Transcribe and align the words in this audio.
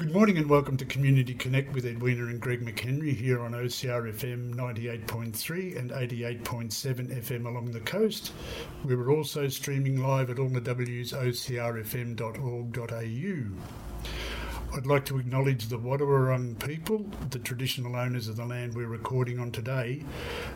Good 0.00 0.14
morning 0.14 0.38
and 0.38 0.48
welcome 0.48 0.78
to 0.78 0.86
Community 0.86 1.34
Connect 1.34 1.74
with 1.74 1.84
Edwina 1.84 2.28
and 2.28 2.40
Greg 2.40 2.64
McHenry 2.64 3.14
here 3.14 3.42
on 3.42 3.52
OCR 3.52 4.10
FM 4.10 4.54
98.3 4.54 5.78
and 5.78 5.90
88.7 5.90 7.22
FM 7.22 7.44
along 7.44 7.72
the 7.72 7.80
coast. 7.80 8.32
We 8.82 8.96
were 8.96 9.10
also 9.10 9.46
streaming 9.48 10.02
live 10.02 10.30
at 10.30 10.38
all 10.38 10.48
the 10.48 10.62
W's 10.62 11.12
ocrfm.org.au. 11.12 13.89
I'd 14.72 14.86
like 14.86 15.04
to 15.06 15.18
acknowledge 15.18 15.66
the 15.66 15.78
Wadawurrung 15.78 16.64
people, 16.64 17.04
the 17.30 17.40
traditional 17.40 17.96
owners 17.96 18.28
of 18.28 18.36
the 18.36 18.44
land 18.44 18.74
we're 18.74 18.86
recording 18.86 19.40
on 19.40 19.50
today, 19.50 20.04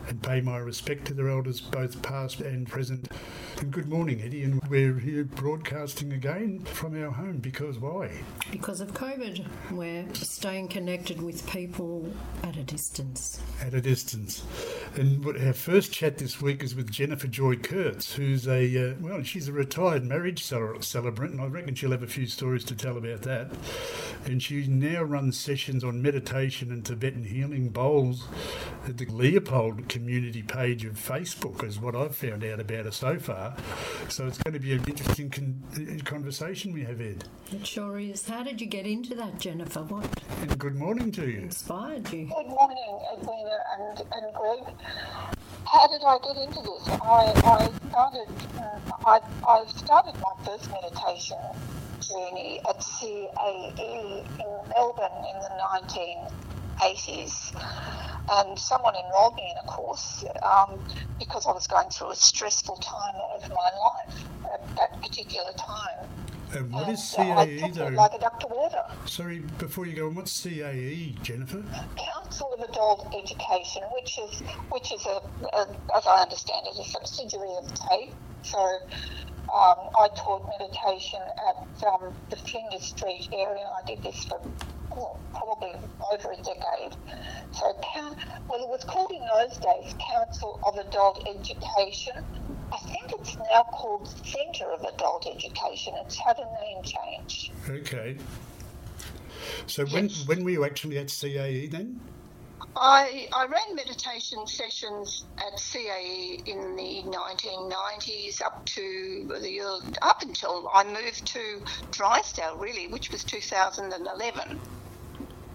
and 0.07 0.23
pay 0.23 0.39
my 0.39 0.57
respect 0.57 1.03
to 1.07 1.13
their 1.13 1.27
elders, 1.27 1.59
both 1.59 2.01
past 2.01 2.39
and 2.39 2.65
present. 2.65 3.11
And 3.59 3.71
good 3.71 3.89
morning, 3.89 4.21
Eddie, 4.21 4.43
and 4.43 4.61
we're 4.69 4.99
here 4.99 5.25
broadcasting 5.25 6.13
again 6.13 6.59
from 6.59 7.01
our 7.03 7.11
home 7.11 7.39
because 7.39 7.77
why? 7.77 8.09
Because 8.51 8.79
of 8.79 8.93
COVID, 8.93 9.45
we're 9.71 10.05
staying 10.13 10.69
connected 10.69 11.21
with 11.21 11.45
people 11.49 12.09
at 12.43 12.55
a 12.55 12.63
distance. 12.63 13.41
At 13.61 13.73
a 13.73 13.81
distance. 13.81 14.45
And 14.95 15.25
our 15.25 15.53
first 15.53 15.91
chat 15.91 16.19
this 16.19 16.41
week 16.41 16.63
is 16.63 16.73
with 16.73 16.89
Jennifer 16.89 17.27
Joy 17.27 17.57
Kurtz, 17.57 18.13
who's 18.13 18.47
a, 18.47 18.91
uh, 18.91 18.93
well, 19.01 19.23
she's 19.23 19.49
a 19.49 19.53
retired 19.53 20.05
marriage 20.05 20.41
celebrant, 20.41 21.33
and 21.33 21.41
I 21.41 21.47
reckon 21.47 21.75
she'll 21.75 21.91
have 21.91 22.03
a 22.03 22.07
few 22.07 22.27
stories 22.27 22.63
to 22.65 22.75
tell 22.75 22.97
about 22.97 23.23
that 23.23 23.51
and 24.25 24.41
she 24.41 24.67
now 24.67 25.03
runs 25.03 25.37
sessions 25.37 25.83
on 25.83 26.01
meditation 26.01 26.71
and 26.71 26.85
Tibetan 26.85 27.23
healing 27.23 27.69
bowls 27.69 28.27
at 28.87 28.97
the 28.97 29.05
Leopold 29.05 29.87
community 29.89 30.41
page 30.41 30.85
of 30.85 30.93
Facebook, 30.93 31.63
is 31.63 31.79
what 31.79 31.95
I've 31.95 32.15
found 32.15 32.43
out 32.43 32.59
about 32.59 32.85
her 32.85 32.91
so 32.91 33.19
far. 33.19 33.55
So 34.09 34.27
it's 34.27 34.37
going 34.37 34.53
to 34.53 34.59
be 34.59 34.73
an 34.73 34.83
interesting 34.87 35.29
con- 35.29 36.01
conversation 36.05 36.73
we 36.73 36.83
have, 36.83 37.01
Ed. 37.01 37.25
It 37.51 37.65
sure 37.65 37.99
is. 37.99 38.27
How 38.27 38.43
did 38.43 38.61
you 38.61 38.67
get 38.67 38.85
into 38.85 39.15
that, 39.15 39.39
Jennifer? 39.39 39.81
What? 39.81 40.23
And 40.41 40.57
good 40.57 40.75
morning 40.75 41.11
to 41.13 41.29
you. 41.29 41.39
Inspired 41.39 42.11
you. 42.11 42.25
Good 42.25 42.47
morning, 42.47 42.99
Edwina 43.13 43.57
and, 43.79 43.99
and 43.99 44.33
Greg. 44.33 44.75
How 45.65 45.87
did 45.87 46.01
I 46.05 46.17
get 46.23 46.37
into 46.37 46.61
this? 46.61 46.87
I, 47.01 47.33
I 47.43 47.89
started. 47.89 48.27
Uh, 48.57 48.79
I, 49.05 49.19
I 49.47 49.65
started 49.67 50.15
my 50.19 50.45
first 50.45 50.69
meditation 50.71 51.37
journey 52.07 52.61
at 52.67 52.79
CAE 52.79 54.25
in 54.39 54.69
Melbourne 54.69 55.25
in 55.31 55.39
the 55.41 55.51
1980s. 56.79 57.53
And 58.29 58.57
someone 58.57 58.95
enrolled 58.95 59.35
me 59.35 59.51
in 59.51 59.57
a 59.63 59.67
course 59.71 60.25
um, 60.43 60.79
because 61.19 61.45
I 61.45 61.51
was 61.51 61.67
going 61.67 61.89
through 61.89 62.11
a 62.11 62.15
stressful 62.15 62.77
time 62.77 63.15
of 63.35 63.49
my 63.49 63.69
life 63.83 64.25
at 64.53 64.75
that 64.75 65.01
particular 65.01 65.51
time. 65.53 66.09
And 66.53 66.71
what 66.71 66.89
is 66.89 66.99
CAE 66.99 67.73
though? 67.73 67.87
Like 67.87 68.13
a 68.13 68.19
duck 68.19 68.39
to 68.39 68.47
water. 68.47 68.83
Sorry, 69.05 69.39
before 69.57 69.85
you 69.85 69.95
go 69.95 70.07
on, 70.07 70.15
what's 70.15 70.41
CAE, 70.41 71.21
Jennifer? 71.21 71.63
Council 71.97 72.53
of 72.53 72.69
Adult 72.69 73.13
Education, 73.13 73.83
which 73.93 74.17
is 74.17 74.41
which 74.69 74.93
is 74.93 75.05
a, 75.05 75.21
a 75.53 75.67
as 75.95 76.07
I 76.07 76.21
understand 76.21 76.67
it, 76.67 76.79
a 76.79 76.89
subsidiary 76.89 77.55
of 77.57 77.73
TAFE. 77.73 78.13
So 78.43 78.79
um, 79.55 79.89
I 79.97 80.09
taught 80.17 80.45
meditation 80.59 81.21
at 81.47 81.87
um, 81.87 82.13
the 82.29 82.35
Flinders 82.35 82.83
Street 82.83 83.29
area. 83.31 83.63
I 83.81 83.87
did 83.87 84.03
this 84.03 84.25
for 84.25 84.41
oh, 84.91 85.17
probably 85.33 85.71
over 86.11 86.31
a 86.31 86.35
decade. 86.35 86.95
So, 87.53 87.73
well, 88.49 88.61
it 88.61 88.67
was 88.67 88.83
called 88.83 89.11
in 89.11 89.21
those 89.33 89.57
days 89.57 89.95
Council 90.13 90.59
of 90.65 90.75
Adult 90.77 91.25
Education. 91.25 92.13
I 92.73 92.77
think 92.79 93.13
it's 93.13 93.37
now 93.37 93.63
called 93.71 94.09
Centre 94.25 94.71
of 94.73 94.81
Adult 94.93 95.25
Education. 95.33 95.93
It's 96.05 96.17
had 96.17 96.37
a 96.37 96.47
name 96.61 96.83
change. 96.83 97.51
Okay. 97.69 98.17
So 99.67 99.83
yes. 99.83 99.93
when 99.93 100.09
when 100.25 100.43
were 100.43 100.51
you 100.51 100.65
actually 100.65 100.97
at 100.97 101.07
CAE 101.07 101.71
then? 101.71 102.01
I, 102.77 103.29
I 103.31 103.45
ran 103.45 103.75
meditation 103.75 104.45
sessions 104.47 105.23
at 105.37 105.57
CAE 105.57 106.43
in 106.45 106.75
the 106.75 107.03
1990s 107.05 108.41
up 108.41 108.65
to 108.65 109.31
the 109.41 109.61
up 110.01 110.21
until 110.21 110.69
I 110.73 110.83
moved 110.83 111.25
to 111.27 111.61
Drysdale, 111.91 112.57
really, 112.57 112.87
which 112.87 113.11
was 113.11 113.23
2011. 113.23 114.59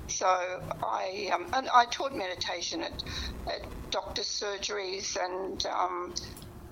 So 0.07 0.63
I 0.83 1.31
um, 1.33 1.47
and 1.53 1.69
I 1.75 1.85
taught 1.91 2.15
meditation 2.15 2.83
at, 2.83 3.03
at 3.47 3.91
doctor 3.91 4.23
surgeries 4.23 5.17
and 5.23 5.65
um, 5.67 6.15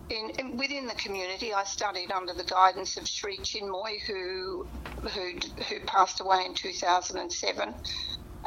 in, 0.09 0.31
in, 0.39 0.57
within 0.57 0.87
the 0.87 0.95
community. 0.95 1.53
I 1.53 1.65
studied 1.65 2.11
under 2.11 2.33
the 2.33 2.45
guidance 2.45 2.97
of 2.97 3.07
Sri 3.07 3.37
Chinmoy, 3.37 4.01
who 4.07 4.67
who 5.03 5.33
who 5.69 5.81
passed 5.81 6.21
away 6.21 6.47
in 6.47 6.55
2007 6.55 7.75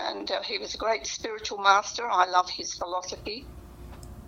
and 0.09 0.31
uh, 0.31 0.41
he 0.43 0.57
was 0.57 0.75
a 0.75 0.77
great 0.77 1.05
spiritual 1.05 1.57
master. 1.59 2.07
I 2.09 2.29
love 2.29 2.49
his 2.49 2.73
philosophy. 2.73 3.45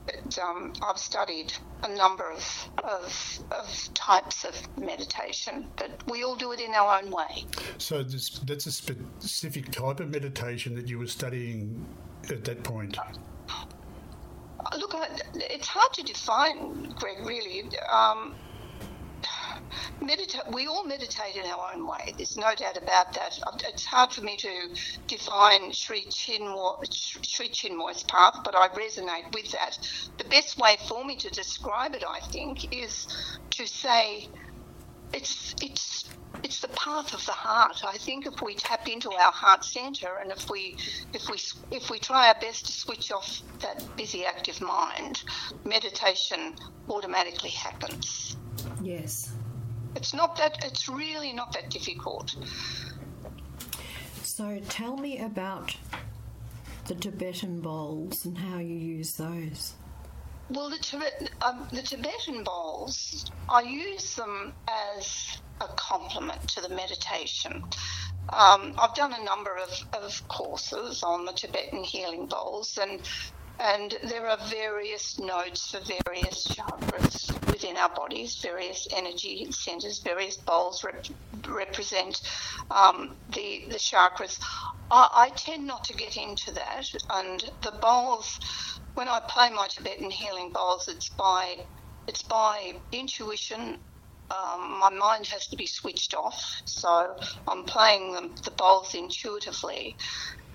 But, 0.05 0.37
um, 0.37 0.73
I've 0.81 0.97
studied 0.97 1.53
a 1.83 1.95
number 1.95 2.29
of, 2.29 2.69
of, 2.83 3.39
of, 3.51 3.89
types 3.93 4.43
of 4.43 4.77
meditation, 4.77 5.67
but 5.77 5.91
we 6.09 6.23
all 6.23 6.35
do 6.35 6.51
it 6.51 6.59
in 6.59 6.73
our 6.73 7.01
own 7.01 7.09
way. 7.09 7.45
So 7.77 8.03
this, 8.03 8.29
that's 8.39 8.65
a 8.65 8.71
specific 8.71 9.71
type 9.71 10.01
of 10.01 10.09
meditation 10.09 10.75
that 10.75 10.89
you 10.89 10.99
were 10.99 11.07
studying 11.07 11.85
at 12.29 12.43
that 12.43 12.63
point. 12.63 12.97
Look, 14.77 14.93
it's 15.35 15.67
hard 15.67 15.93
to 15.93 16.03
define, 16.03 16.93
Greg. 16.97 17.25
Really, 17.25 17.63
um, 17.91 18.35
We 20.51 20.67
all 20.67 20.83
meditate 20.83 21.35
in 21.35 21.45
our 21.45 21.73
own 21.73 21.87
way. 21.87 22.13
There's 22.15 22.37
no 22.37 22.53
doubt 22.55 22.77
about 22.77 23.13
that. 23.13 23.39
Um, 23.47 23.57
it's 23.67 23.85
hard 23.85 24.11
for 24.11 24.21
me 24.21 24.37
to 24.37 24.69
define 25.07 25.71
Sri, 25.71 26.05
Chinmoy, 26.05 26.85
Sri 27.25 27.49
Chinmoy's 27.49 28.03
path, 28.03 28.39
but 28.43 28.55
I 28.55 28.67
resonate 28.69 29.33
with 29.33 29.51
that. 29.51 29.77
The 30.17 30.25
best 30.25 30.57
way 30.57 30.77
for 30.87 31.03
me 31.03 31.15
to 31.17 31.29
describe 31.29 31.95
it, 31.95 32.03
I 32.07 32.19
think, 32.19 32.75
is 32.75 33.07
to 33.51 33.67
say 33.67 34.27
it's 35.13 35.55
it's 35.61 36.05
it's 36.43 36.59
the 36.59 36.67
path 36.69 37.13
of 37.13 37.25
the 37.25 37.31
heart. 37.31 37.83
I 37.85 37.97
think 37.97 38.25
if 38.25 38.41
we 38.41 38.55
tap 38.55 38.87
into 38.89 39.11
our 39.11 39.31
heart 39.31 39.63
center 39.63 40.17
and 40.21 40.31
if 40.31 40.49
we 40.49 40.75
if 41.13 41.29
we 41.29 41.37
if 41.71 41.89
we 41.89 41.99
try 41.99 42.27
our 42.27 42.39
best 42.39 42.65
to 42.65 42.71
switch 42.71 43.11
off 43.11 43.41
that 43.59 43.83
busy 43.95 44.25
active 44.25 44.59
mind, 44.59 45.23
meditation 45.63 46.55
automatically 46.89 47.51
happens. 47.51 48.35
Yes. 48.81 49.33
It's 49.95 50.13
not 50.13 50.35
that, 50.37 50.63
it's 50.65 50.89
really 50.89 51.33
not 51.33 51.53
that 51.53 51.69
difficult. 51.69 52.35
So 54.23 54.59
tell 54.69 54.97
me 54.97 55.19
about 55.19 55.75
the 56.87 56.95
Tibetan 56.95 57.61
bowls 57.61 58.25
and 58.25 58.37
how 58.37 58.57
you 58.57 58.75
use 58.75 59.13
those. 59.13 59.73
Well, 60.49 60.69
the, 60.69 60.77
Tibet, 60.77 61.29
um, 61.41 61.67
the 61.71 61.81
Tibetan 61.81 62.43
bowls, 62.43 63.25
I 63.49 63.61
use 63.61 64.15
them 64.15 64.53
as 64.97 65.37
a 65.61 65.67
complement 65.75 66.47
to 66.49 66.61
the 66.61 66.69
meditation. 66.69 67.63
Um, 68.29 68.73
I've 68.77 68.93
done 68.95 69.13
a 69.13 69.23
number 69.23 69.57
of, 69.57 70.03
of 70.03 70.27
courses 70.27 71.03
on 71.03 71.25
the 71.25 71.31
Tibetan 71.31 71.83
healing 71.83 72.25
bowls, 72.25 72.77
and 72.81 73.01
and 73.59 73.97
there 74.03 74.27
are 74.27 74.37
various 74.47 75.19
nodes 75.19 75.67
for 75.67 75.79
various 76.05 76.47
chakras 76.47 77.31
within 77.51 77.77
our 77.77 77.89
bodies, 77.89 78.35
various 78.35 78.87
energy 78.95 79.47
centers, 79.51 79.99
various 79.99 80.37
bowls 80.37 80.83
rep- 80.83 81.05
represent 81.47 82.21
um, 82.71 83.15
the, 83.33 83.65
the 83.69 83.75
chakras. 83.75 84.39
I, 84.91 85.09
I 85.13 85.29
tend 85.35 85.65
not 85.65 85.83
to 85.85 85.93
get 85.93 86.17
into 86.17 86.51
that, 86.53 86.87
and 87.09 87.49
the 87.61 87.71
bowls, 87.81 88.39
when 88.95 89.07
I 89.07 89.19
play 89.27 89.49
my 89.49 89.67
Tibetan 89.67 90.11
healing 90.11 90.51
bowls, 90.51 90.87
it's 90.87 91.09
by 91.09 91.57
it's 92.07 92.21
by 92.21 92.73
intuition 92.91 93.79
um, 94.31 94.79
my 94.79 94.89
mind 94.89 95.27
has 95.27 95.47
to 95.47 95.55
be 95.55 95.65
switched 95.65 96.13
off. 96.13 96.61
So 96.65 97.15
I'm 97.47 97.63
playing 97.63 98.31
the 98.43 98.51
bowls 98.51 98.95
intuitively 98.95 99.95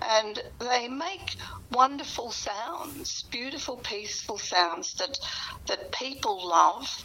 and 0.01 0.41
they 0.59 0.87
make 0.87 1.35
wonderful 1.71 2.31
sounds, 2.31 3.23
beautiful, 3.23 3.77
peaceful 3.77 4.37
sounds 4.37 4.93
that 4.95 5.19
that 5.67 5.91
people 5.91 6.47
love, 6.47 7.03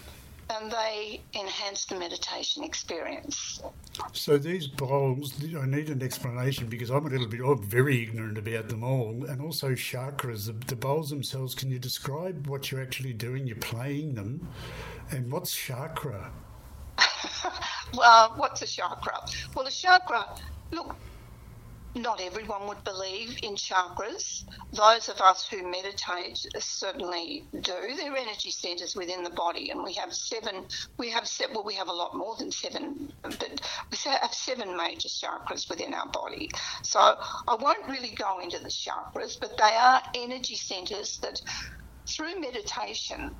and 0.50 0.70
they 0.70 1.20
enhance 1.34 1.86
the 1.86 1.98
meditation 1.98 2.62
experience. 2.62 3.62
So 4.12 4.38
these 4.38 4.66
bowls, 4.66 5.34
I 5.42 5.66
need 5.66 5.88
an 5.88 6.02
explanation 6.02 6.68
because 6.68 6.90
I'm 6.90 7.06
a 7.06 7.08
little 7.08 7.26
bit, 7.26 7.40
I'm 7.40 7.62
very 7.62 8.02
ignorant 8.02 8.38
about 8.38 8.68
them 8.68 8.84
all, 8.84 9.24
and 9.26 9.40
also 9.40 9.70
chakras. 9.70 10.46
The, 10.46 10.52
the 10.52 10.76
bowls 10.76 11.10
themselves. 11.10 11.54
Can 11.54 11.70
you 11.70 11.78
describe 11.78 12.46
what 12.46 12.70
you're 12.70 12.82
actually 12.82 13.14
doing? 13.14 13.46
You're 13.46 13.56
playing 13.56 14.14
them, 14.14 14.48
and 15.10 15.32
what's 15.32 15.54
chakra? 15.54 16.30
Well, 17.96 18.34
what's 18.36 18.62
a 18.62 18.66
chakra? 18.66 19.18
Well, 19.54 19.66
a 19.66 19.70
chakra. 19.70 20.26
Look, 20.72 20.96
not 21.96 22.20
everyone 22.20 22.66
would 22.66 22.82
believe 22.82 23.38
in 23.42 23.54
chakras. 23.54 24.44
Those 24.72 25.08
of 25.08 25.20
us 25.20 25.46
who 25.48 25.70
meditate 25.70 26.44
certainly 26.58 27.44
do. 27.52 27.72
They're 27.96 28.16
energy 28.16 28.50
centers 28.50 28.96
within 28.96 29.22
the 29.22 29.30
body, 29.30 29.70
and 29.70 29.84
we 29.84 29.94
have 29.94 30.12
seven. 30.12 30.66
We 30.98 31.10
have 31.10 31.28
seven. 31.28 31.54
Well, 31.54 31.64
we 31.64 31.74
have 31.74 31.88
a 31.88 31.92
lot 31.92 32.16
more 32.16 32.34
than 32.36 32.50
seven, 32.50 33.12
but 33.22 33.60
we 33.90 33.98
have 34.10 34.34
seven 34.34 34.76
major 34.76 35.08
chakras 35.08 35.70
within 35.70 35.94
our 35.94 36.08
body. 36.08 36.48
So 36.82 36.98
I 37.00 37.54
won't 37.54 37.88
really 37.88 38.14
go 38.16 38.40
into 38.40 38.58
the 38.58 38.70
chakras, 38.70 39.38
but 39.40 39.56
they 39.56 39.76
are 39.78 40.02
energy 40.16 40.56
centers 40.56 41.18
that, 41.18 41.40
through 42.08 42.40
meditation, 42.40 43.30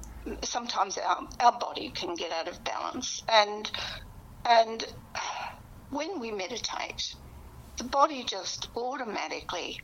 sometimes 0.43 0.97
our, 0.99 1.29
our 1.41 1.59
body 1.59 1.91
can 1.91 2.15
get 2.15 2.31
out 2.31 2.49
of 2.49 2.63
balance, 2.63 3.23
and 3.29 3.71
and 4.45 4.87
when 5.91 6.21
we 6.21 6.31
meditate 6.31 7.15
the 7.77 7.85
body 7.85 8.23
just 8.25 8.69
automatically 8.77 9.81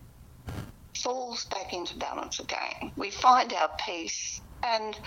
falls 0.96 1.46
back 1.46 1.72
into 1.72 1.96
balance 1.96 2.40
again. 2.40 2.92
We 2.96 3.10
find 3.10 3.52
our 3.52 3.70
peace 3.84 4.40
and 4.62 4.98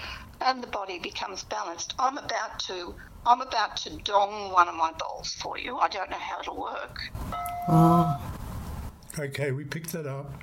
and 0.41 0.61
the 0.61 0.67
body 0.67 1.00
becomes 1.00 1.44
balanced. 1.44 1.94
I'm 2.00 2.17
about 2.17 2.59
to 2.67 2.95
I'm 3.25 3.41
about 3.41 3.77
to 3.77 3.95
dong 3.97 4.51
one 4.51 4.67
of 4.67 4.75
my 4.75 4.91
bowls 4.94 5.33
for 5.35 5.57
you. 5.57 5.77
I 5.77 5.88
don't 5.88 6.09
know 6.09 6.17
how 6.17 6.39
it'll 6.41 6.61
work. 6.61 7.00
Oh. 7.67 8.19
Okay, 9.17 9.51
we 9.51 9.63
picked 9.63 9.91
that 9.91 10.07
up. 10.07 10.33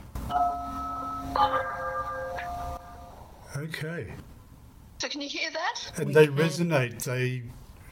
Okay. 3.57 4.13
So 4.99 5.09
can 5.09 5.21
you 5.21 5.29
hear 5.29 5.51
that? 5.51 6.01
And 6.01 6.15
they 6.15 6.29
resonate. 6.29 7.03
They 7.03 7.43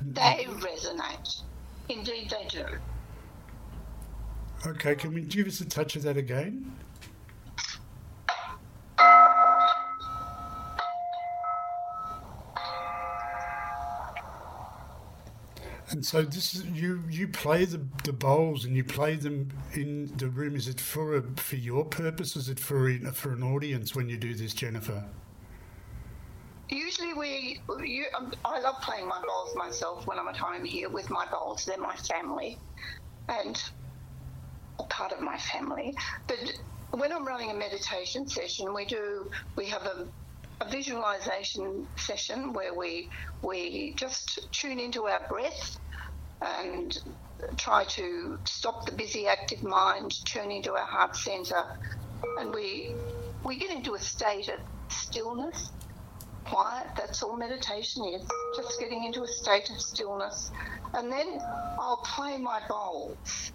they 0.00 0.46
resonate. 0.48 1.42
Indeed, 1.88 2.30
they 2.30 2.46
do. 2.48 2.64
Okay, 4.66 4.94
can 4.94 5.14
we 5.14 5.22
give 5.22 5.46
us 5.46 5.60
a 5.60 5.68
touch 5.68 5.96
of 5.96 6.02
that 6.02 6.16
again? 6.16 6.72
And 15.90 16.04
so 16.04 16.22
this 16.22 16.54
is 16.54 16.64
you. 16.66 17.02
You 17.08 17.28
play 17.28 17.64
the 17.64 17.80
the 18.04 18.12
bowls 18.12 18.64
and 18.64 18.76
you 18.76 18.84
play 18.84 19.16
them 19.16 19.48
in 19.72 20.12
the 20.18 20.28
room. 20.28 20.54
Is 20.54 20.68
it 20.68 20.80
for 20.80 21.16
a, 21.16 21.22
for 21.36 21.56
your 21.56 21.84
purpose? 21.84 22.36
Is 22.36 22.48
it 22.48 22.60
for 22.60 22.94
for 23.12 23.32
an 23.32 23.42
audience 23.42 23.94
when 23.94 24.08
you 24.08 24.18
do 24.18 24.34
this, 24.34 24.52
Jennifer? 24.52 25.04
Usually, 26.68 27.14
we. 27.14 27.60
You, 27.84 28.06
um, 28.16 28.32
I 28.44 28.60
love 28.60 28.80
playing 28.82 29.08
my 29.08 29.20
bowls 29.20 29.56
myself 29.56 30.06
when 30.06 30.18
I'm 30.18 30.28
at 30.28 30.36
home 30.36 30.64
here 30.64 30.88
with 30.88 31.08
my 31.10 31.26
bowls. 31.30 31.64
They're 31.64 31.78
my 31.78 31.96
family, 31.96 32.58
and 33.28 33.60
part 34.88 35.12
of 35.12 35.20
my 35.20 35.38
family. 35.38 35.94
But 36.26 36.58
when 36.90 37.12
I'm 37.12 37.26
running 37.26 37.50
a 37.50 37.54
meditation 37.54 38.28
session, 38.28 38.74
we 38.74 38.84
do 38.84 39.30
we 39.56 39.66
have 39.66 39.82
a, 39.82 40.06
a 40.60 40.68
visualization 40.68 41.86
session 41.96 42.52
where 42.52 42.74
we 42.74 43.08
we 43.42 43.94
just 43.96 44.50
tune 44.52 44.78
into 44.78 45.06
our 45.06 45.20
breath 45.28 45.78
and 46.40 46.98
try 47.56 47.84
to 47.84 48.38
stop 48.44 48.86
the 48.86 48.92
busy 48.92 49.26
active 49.26 49.62
mind, 49.62 50.24
tune 50.24 50.50
into 50.50 50.72
our 50.72 50.86
heart 50.86 51.16
center, 51.16 51.62
and 52.38 52.54
we 52.54 52.94
we 53.44 53.56
get 53.56 53.70
into 53.70 53.94
a 53.94 53.98
state 53.98 54.48
of 54.48 54.58
stillness, 54.88 55.70
quiet. 56.50 56.86
That's 56.96 57.22
all 57.22 57.36
meditation 57.36 58.04
is, 58.04 58.26
just 58.56 58.80
getting 58.80 59.04
into 59.04 59.22
a 59.22 59.28
state 59.28 59.70
of 59.70 59.80
stillness, 59.80 60.50
and 60.94 61.10
then 61.12 61.38
I'll 61.78 62.02
play 62.16 62.38
my 62.38 62.60
bowls 62.68 63.52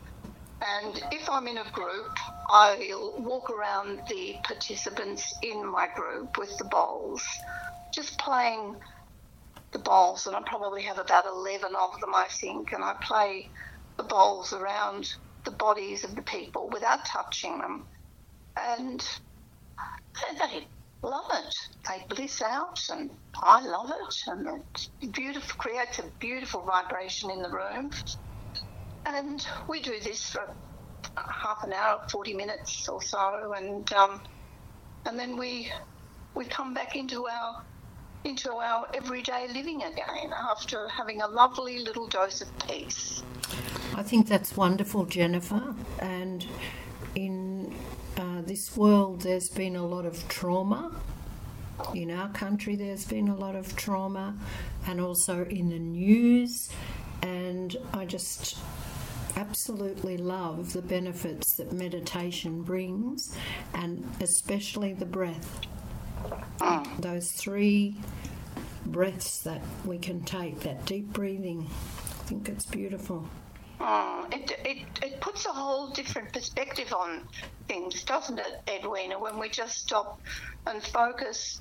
and 0.65 1.01
if 1.11 1.29
I'm 1.29 1.47
in 1.47 1.57
a 1.57 1.69
group, 1.71 2.17
I'll 2.49 2.77
walk 3.17 3.49
around 3.49 3.99
the 4.07 4.35
participants 4.43 5.33
in 5.41 5.69
my 5.69 5.87
group 5.95 6.37
with 6.37 6.57
the 6.57 6.65
bowls, 6.65 7.23
just 7.93 8.17
playing 8.17 8.75
the 9.73 9.79
bowls. 9.79 10.25
And 10.25 10.35
I 10.35 10.41
probably 10.45 10.83
have 10.83 10.99
about 10.99 11.25
11 11.25 11.75
of 11.75 11.99
them, 11.99 12.15
I 12.15 12.27
think. 12.39 12.71
And 12.71 12.83
I 12.83 12.95
play 13.05 13.49
the 13.97 14.03
bowls 14.03 14.53
around 14.53 15.07
the 15.43 15.51
bodies 15.51 16.05
of 16.05 16.15
the 16.15 16.21
people 16.21 16.69
without 16.71 17.05
touching 17.05 17.57
them. 17.59 17.85
And 18.57 19.03
they 20.39 20.67
love 21.03 21.29
it. 21.33 21.55
They 21.87 22.03
bliss 22.15 22.41
out, 22.41 22.79
and 22.91 23.11
I 23.35 23.65
love 23.65 23.91
it. 23.91 24.15
And 24.27 24.63
it 25.01 25.11
beautiful, 25.11 25.57
creates 25.57 25.99
a 25.99 26.03
beautiful 26.19 26.61
vibration 26.61 27.29
in 27.29 27.41
the 27.41 27.49
room. 27.49 27.91
And 29.05 29.45
we 29.67 29.81
do 29.81 29.99
this 29.99 30.31
for 30.31 30.49
half 31.17 31.63
an 31.63 31.73
hour, 31.73 32.01
40 32.09 32.33
minutes 32.33 32.87
or 32.87 33.01
so, 33.01 33.53
and 33.55 33.91
um, 33.93 34.21
and 35.05 35.19
then 35.19 35.37
we 35.37 35.71
we 36.35 36.45
come 36.45 36.73
back 36.73 36.95
into 36.95 37.27
our 37.27 37.61
into 38.23 38.53
our 38.53 38.87
everyday 38.93 39.47
living 39.49 39.83
again 39.83 40.33
after 40.33 40.87
having 40.87 41.21
a 41.21 41.27
lovely 41.27 41.79
little 41.79 42.07
dose 42.07 42.41
of 42.41 42.47
peace. 42.67 43.21
I 43.95 44.03
think 44.03 44.27
that's 44.27 44.55
wonderful, 44.55 45.05
Jennifer. 45.05 45.75
And 45.99 46.45
in 47.15 47.75
this 48.45 48.77
world, 48.77 49.21
there's 49.21 49.49
been 49.49 49.75
a 49.75 49.85
lot 49.85 50.05
of 50.05 50.27
trauma. 50.27 50.91
In 51.93 52.11
our 52.11 52.29
country, 52.29 52.75
there's 52.75 53.05
been 53.05 53.27
a 53.27 53.35
lot 53.35 53.55
of 53.55 53.75
trauma, 53.75 54.35
and 54.85 55.01
also 55.01 55.45
in 55.45 55.69
the 55.69 55.79
news. 55.79 56.69
And 57.21 57.75
I 57.93 58.05
just 58.05 58.57
absolutely 59.35 60.17
love 60.17 60.73
the 60.73 60.81
benefits 60.81 61.55
that 61.55 61.71
meditation 61.71 62.61
brings, 62.61 63.35
and 63.73 64.07
especially 64.21 64.93
the 64.93 65.05
breath. 65.05 65.61
Those 66.99 67.31
three 67.31 67.95
breaths 68.85 69.39
that 69.39 69.61
we 69.85 69.97
can 69.97 70.21
take, 70.23 70.59
that 70.61 70.85
deep 70.85 71.11
breathing. 71.13 71.67
I 71.69 72.25
think 72.25 72.49
it's 72.49 72.65
beautiful. 72.65 73.27
Oh, 73.85 74.25
it, 74.31 74.49
it, 74.63 74.77
it 75.03 75.19
puts 75.19 75.45
a 75.45 75.49
whole 75.49 75.89
different 75.89 76.31
perspective 76.31 76.93
on 76.93 77.27
things, 77.67 78.01
doesn't 78.05 78.39
it, 78.39 78.61
Edwina, 78.69 79.19
when 79.19 79.37
we 79.37 79.49
just 79.49 79.77
stop 79.79 80.21
and 80.65 80.81
focus 80.81 81.59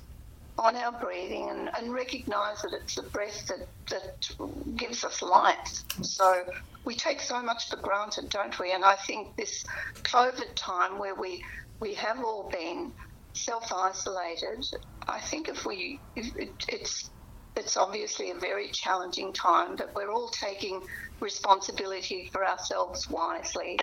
on 0.57 0.77
our 0.77 0.93
breathing 0.93 1.49
and, 1.49 1.69
and 1.77 1.91
recognize 1.93 2.61
that 2.61 2.71
it's 2.71 2.95
the 2.95 3.01
breath 3.03 3.47
that, 3.47 3.67
that 3.89 4.77
gives 4.77 5.03
us 5.03 5.21
life. 5.21 5.83
So 6.01 6.45
we 6.85 6.95
take 6.95 7.19
so 7.19 7.41
much 7.41 7.69
for 7.69 7.75
granted, 7.75 8.29
don't 8.29 8.57
we? 8.57 8.71
And 8.71 8.85
I 8.85 8.95
think 8.95 9.35
this 9.35 9.65
COVID 10.03 10.55
time 10.55 10.99
where 10.99 11.15
we 11.15 11.43
we 11.81 11.93
have 11.95 12.19
all 12.19 12.49
been 12.49 12.93
self 13.33 13.73
isolated, 13.73 14.65
I 15.09 15.19
think 15.19 15.49
if 15.49 15.65
we 15.65 15.99
if 16.15 16.33
it, 16.37 16.53
it's 16.69 17.09
it's 17.55 17.77
obviously 17.77 18.31
a 18.31 18.35
very 18.35 18.69
challenging 18.69 19.33
time, 19.33 19.75
but 19.75 19.93
we're 19.95 20.11
all 20.11 20.29
taking 20.29 20.81
responsibility 21.19 22.29
for 22.31 22.45
ourselves 22.45 23.09
wisely. 23.09 23.79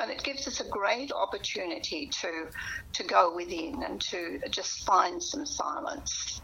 And 0.00 0.10
it 0.10 0.22
gives 0.24 0.48
us 0.48 0.60
a 0.60 0.68
great 0.68 1.12
opportunity 1.12 2.08
to 2.20 2.48
to 2.92 3.02
go 3.04 3.34
within 3.34 3.84
and 3.84 4.00
to 4.00 4.40
just 4.50 4.84
find 4.84 5.22
some 5.22 5.46
silence. 5.46 6.40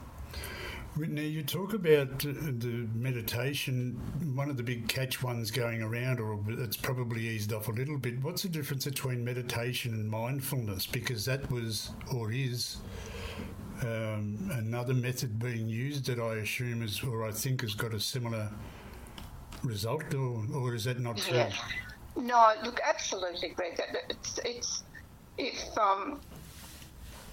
Now, 0.97 1.23
you 1.23 1.43
talk 1.43 1.73
about 1.73 2.19
the 2.19 2.89
meditation, 2.95 3.95
one 4.35 4.51
of 4.51 4.57
the 4.57 4.63
big 4.63 4.89
catch 4.89 5.23
ones 5.23 5.51
going 5.51 5.83
around, 5.83 6.21
or 6.21 6.39
it's 6.49 6.77
probably 6.77 7.29
eased 7.29 7.53
off 7.53 7.69
a 7.69 7.73
little 7.73 7.97
bit. 7.97 8.23
What's 8.23 8.43
the 8.43 8.49
difference 8.49 8.85
between 8.85 9.25
meditation 9.25 9.95
and 9.95 10.11
mindfulness? 10.11 10.87
Because 10.87 11.25
that 11.25 11.51
was, 11.51 11.93
or 12.13 12.33
is, 12.33 12.79
um, 13.83 14.51
another 14.53 14.95
method 14.95 15.39
being 15.39 15.69
used 15.69 16.07
that 16.07 16.19
I 16.19 16.37
assume 16.37 16.83
is, 16.83 17.03
or 17.03 17.27
I 17.27 17.33
think 17.33 17.63
has 17.63 17.75
got 17.75 17.95
a 17.95 18.01
similar 18.01 18.51
result, 19.63 20.15
or, 20.15 20.45
or 20.55 20.75
is 20.75 20.85
that 20.85 21.01
not 21.01 21.19
true? 21.19 21.37
Yeah. 21.37 21.53
No, 22.17 22.53
look, 22.65 22.81
absolutely, 22.87 23.51
Greg. 23.51 23.81
It's, 24.09 24.41
it's 24.45 24.83
if 25.39 25.79
um, 25.79 26.21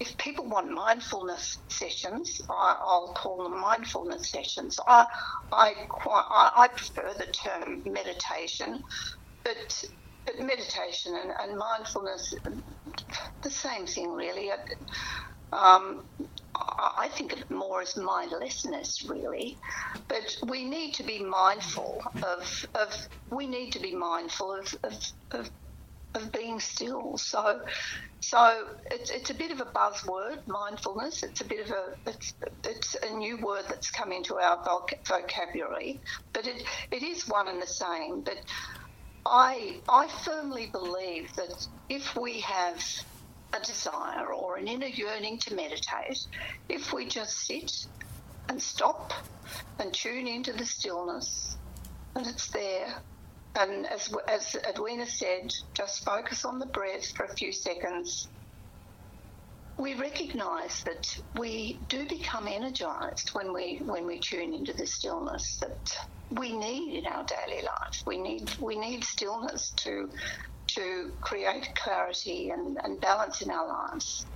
if 0.00 0.16
people 0.18 0.46
want 0.46 0.70
mindfulness 0.70 1.58
sessions, 1.68 2.40
I, 2.48 2.76
will 2.80 3.12
call 3.14 3.42
them 3.42 3.60
mindfulness 3.60 4.28
sessions. 4.28 4.78
I, 4.86 5.06
I, 5.52 5.72
quite, 5.88 6.24
I, 6.28 6.52
I, 6.62 6.68
prefer 6.68 7.12
the 7.18 7.26
term 7.32 7.82
meditation, 7.84 8.84
but, 9.42 9.84
but 10.24 10.38
meditation 10.38 11.16
and, 11.16 11.32
and 11.40 11.58
mindfulness, 11.58 12.34
the 13.42 13.50
same 13.50 13.86
thing 13.86 14.12
really. 14.12 14.50
Um, 15.52 16.04
I 16.98 17.08
think 17.08 17.32
of 17.32 17.40
it 17.40 17.50
more 17.50 17.82
as 17.82 17.96
mindlessness, 17.96 19.04
really. 19.08 19.58
But 20.08 20.36
we 20.48 20.64
need 20.64 20.94
to 20.94 21.04
be 21.04 21.24
mindful 21.24 22.02
of, 22.22 22.64
of 22.74 22.94
we 23.30 23.46
need 23.46 23.72
to 23.72 23.80
be 23.80 23.94
mindful 23.94 24.54
of, 24.54 24.74
of, 24.84 24.94
of 25.32 25.50
of 26.14 26.32
being 26.32 26.60
still. 26.60 27.16
So, 27.18 27.60
so 28.20 28.64
it's, 28.92 29.10
it's 29.10 29.30
a 29.30 29.34
bit 29.34 29.52
of 29.52 29.60
a 29.60 29.66
buzzword, 29.66 30.38
mindfulness. 30.48 31.24
It's 31.24 31.42
a 31.42 31.46
bit 31.46 31.66
of 31.66 31.72
a 31.72 32.10
it's, 32.10 32.34
it's 32.66 32.96
a 33.02 33.16
new 33.16 33.38
word 33.42 33.64
that's 33.68 33.90
come 33.90 34.12
into 34.12 34.36
our 34.36 34.58
vocabulary, 35.08 36.02
but 36.34 36.46
it, 36.46 36.62
it 36.92 37.04
is 37.04 37.24
one 37.28 37.48
and 37.48 37.62
the 37.62 37.66
same. 37.68 38.22
But 38.24 38.36
I, 39.26 39.80
I 39.88 40.08
firmly 40.08 40.70
believe 40.72 41.30
that 41.36 41.54
if 41.88 42.16
we 42.16 42.40
have 42.40 42.80
a 43.52 43.60
desire 43.60 44.32
or 44.32 44.56
an 44.56 44.68
inner 44.68 44.86
yearning 44.86 45.38
to 45.38 45.54
meditate, 45.54 46.26
if 46.68 46.92
we 46.92 47.06
just 47.06 47.46
sit 47.46 47.86
and 48.48 48.60
stop 48.60 49.12
and 49.78 49.92
tune 49.92 50.26
into 50.26 50.52
the 50.52 50.64
stillness, 50.64 51.56
and 52.14 52.26
it's 52.26 52.48
there. 52.48 52.94
And 53.56 53.86
as, 53.86 54.14
as 54.28 54.56
Edwina 54.68 55.06
said, 55.06 55.54
just 55.74 56.04
focus 56.04 56.44
on 56.44 56.58
the 56.58 56.66
breath 56.66 57.12
for 57.16 57.24
a 57.24 57.34
few 57.34 57.52
seconds. 57.52 58.28
We 59.76 59.94
recognise 59.94 60.82
that 60.84 61.20
we 61.38 61.78
do 61.88 62.04
become 62.06 62.48
energised 62.48 63.30
when 63.30 63.52
we 63.52 63.80
when 63.84 64.06
we 64.06 64.18
tune 64.18 64.52
into 64.52 64.72
the 64.72 64.86
stillness 64.86 65.58
that 65.58 65.96
we 66.32 66.56
need 66.56 66.98
in 66.98 67.06
our 67.06 67.24
daily 67.24 67.62
life. 67.62 68.02
We 68.04 68.18
need 68.18 68.50
we 68.60 68.76
need 68.76 69.04
stillness 69.04 69.70
to 69.76 70.10
to 70.68 71.10
create 71.20 71.68
clarity 71.74 72.50
and, 72.50 72.78
and 72.84 73.00
balance 73.00 73.42
in 73.42 73.50
our 73.50 73.66
lives. 73.66 74.26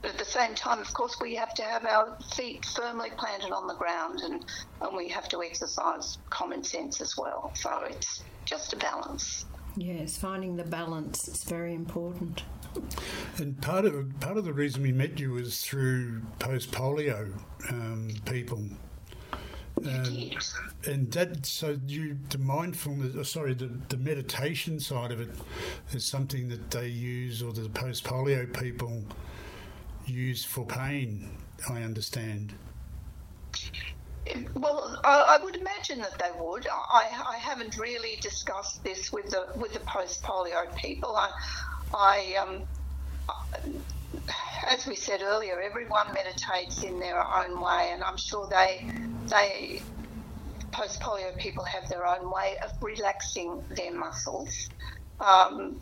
But 0.00 0.12
at 0.12 0.18
the 0.18 0.24
same 0.24 0.54
time, 0.54 0.78
of 0.78 0.92
course, 0.94 1.16
we 1.20 1.34
have 1.34 1.54
to 1.54 1.62
have 1.62 1.84
our 1.84 2.16
feet 2.34 2.64
firmly 2.64 3.10
planted 3.16 3.50
on 3.50 3.66
the 3.66 3.74
ground 3.74 4.20
and, 4.20 4.44
and 4.80 4.96
we 4.96 5.08
have 5.08 5.28
to 5.30 5.42
exercise 5.42 6.18
common 6.30 6.62
sense 6.62 7.00
as 7.00 7.16
well. 7.16 7.50
So 7.54 7.82
it's 7.84 8.22
just 8.44 8.72
a 8.72 8.76
balance. 8.76 9.44
Yes, 9.76 10.16
finding 10.16 10.56
the 10.56 10.64
balance 10.64 11.28
is 11.28 11.44
very 11.44 11.74
important. 11.74 12.42
And 13.38 13.60
part 13.60 13.84
of 13.84 14.20
part 14.20 14.36
of 14.36 14.44
the 14.44 14.52
reason 14.52 14.82
we 14.82 14.92
met 14.92 15.18
you 15.18 15.32
was 15.32 15.62
through 15.62 16.22
post 16.38 16.70
polio 16.70 17.32
um, 17.70 18.10
people 18.24 18.62
um, 19.84 20.30
and 20.86 21.10
that, 21.12 21.46
so 21.46 21.78
you, 21.86 22.16
the 22.30 22.38
mindfulness, 22.38 23.14
oh, 23.16 23.22
sorry, 23.22 23.54
the, 23.54 23.70
the 23.88 23.96
meditation 23.96 24.80
side 24.80 25.12
of 25.12 25.20
it 25.20 25.30
is 25.92 26.04
something 26.04 26.48
that 26.48 26.70
they 26.70 26.88
use, 26.88 27.42
or 27.42 27.52
the 27.52 27.68
post 27.68 28.04
polio 28.04 28.52
people 28.58 29.04
use 30.06 30.44
for 30.44 30.64
pain, 30.64 31.30
I 31.68 31.82
understand. 31.82 32.54
Well, 34.54 35.00
I, 35.04 35.38
I 35.38 35.44
would 35.44 35.56
imagine 35.56 35.98
that 36.00 36.18
they 36.18 36.30
would. 36.38 36.66
I, 36.68 37.08
I 37.34 37.36
haven't 37.38 37.78
really 37.78 38.16
discussed 38.20 38.84
this 38.84 39.10
with 39.10 39.30
the 39.30 39.46
with 39.56 39.72
the 39.72 39.80
post 39.80 40.22
polio 40.22 40.74
people. 40.76 41.16
I, 41.16 41.30
I 41.94 42.34
um, 42.34 42.62
as 44.66 44.86
we 44.86 44.94
said 44.94 45.22
earlier, 45.22 45.60
everyone 45.60 46.12
meditates 46.12 46.82
in 46.82 46.98
their 47.00 47.20
own 47.20 47.60
way, 47.60 47.90
and 47.92 48.02
I'm 48.02 48.18
sure 48.18 48.46
they 48.48 48.90
they 49.28 49.82
post 50.72 51.00
polio 51.00 51.36
people 51.38 51.64
have 51.64 51.88
their 51.88 52.06
own 52.06 52.30
way 52.30 52.56
of 52.64 52.70
relaxing 52.82 53.62
their 53.70 53.92
muscles. 53.92 54.68
Um, 55.20 55.80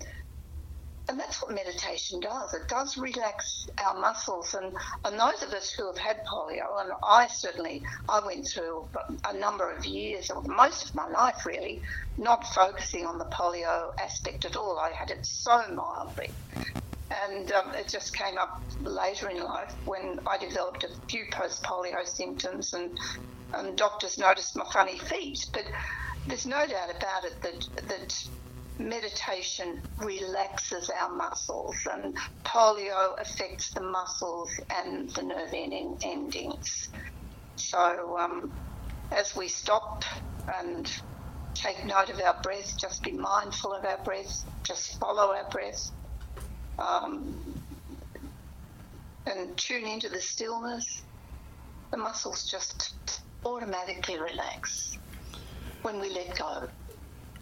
and 1.08 1.20
that's 1.20 1.40
what 1.40 1.54
meditation 1.54 2.18
does. 2.18 2.52
It 2.52 2.66
does 2.68 2.96
relax 2.96 3.68
our 3.84 3.98
muscles. 3.98 4.54
And, 4.54 4.74
and 5.04 5.18
those 5.18 5.42
of 5.42 5.52
us 5.52 5.70
who 5.70 5.86
have 5.86 5.98
had 5.98 6.24
polio, 6.24 6.80
and 6.80 6.90
I 7.02 7.28
certainly, 7.28 7.82
I 8.08 8.24
went 8.24 8.48
through 8.48 8.88
a 9.24 9.36
number 9.36 9.70
of 9.70 9.86
years, 9.86 10.30
or 10.30 10.42
most 10.42 10.88
of 10.88 10.94
my 10.96 11.08
life 11.08 11.46
really, 11.46 11.80
not 12.18 12.44
focusing 12.48 13.06
on 13.06 13.18
the 13.18 13.24
polio 13.26 13.92
aspect 14.00 14.44
at 14.44 14.56
all. 14.56 14.78
I 14.78 14.90
had 14.90 15.10
it 15.10 15.24
so 15.24 15.62
mildly. 15.72 16.30
And 17.28 17.52
um, 17.52 17.72
it 17.74 17.86
just 17.86 18.16
came 18.16 18.36
up 18.36 18.60
later 18.82 19.28
in 19.30 19.40
life 19.40 19.72
when 19.84 20.18
I 20.26 20.38
developed 20.38 20.82
a 20.82 20.88
few 21.08 21.26
post 21.30 21.62
polio 21.62 22.04
symptoms 22.04 22.74
and 22.74 22.98
and 23.56 23.76
doctors 23.76 24.18
noticed 24.18 24.56
my 24.56 24.64
funny 24.72 24.98
feet. 24.98 25.38
But 25.52 25.64
there's 26.26 26.46
no 26.46 26.66
doubt 26.66 26.90
about 26.90 27.24
it 27.24 27.42
that 27.42 27.88
that 27.88 28.14
meditation 28.78 29.80
relaxes 29.98 30.90
our 31.00 31.14
muscles, 31.14 31.76
and 31.92 32.16
polio 32.44 33.18
affects 33.20 33.72
the 33.72 33.80
muscles 33.82 34.50
and 34.70 35.08
the 35.10 35.22
nerve 35.22 35.50
ending, 35.54 35.96
endings. 36.04 36.88
So 37.56 38.18
um, 38.18 38.52
as 39.12 39.34
we 39.36 39.48
stop 39.48 40.04
and 40.60 40.86
take 41.54 41.84
note 41.86 42.10
of 42.10 42.20
our 42.20 42.36
breath, 42.42 42.76
just 42.78 43.02
be 43.02 43.12
mindful 43.12 43.72
of 43.72 43.84
our 43.84 44.02
breath, 44.04 44.44
just 44.64 44.98
follow 45.00 45.34
our 45.34 45.48
breath. 45.50 45.90
Um, 46.78 47.42
and 49.26 49.56
tune 49.56 49.86
into 49.86 50.08
the 50.08 50.20
stillness, 50.20 51.02
the 51.90 51.96
muscles 51.96 52.46
just 52.46 52.94
automatically 53.46 54.18
relax 54.18 54.98
when 55.82 56.00
we 56.00 56.10
let 56.10 56.36
go. 56.36 56.68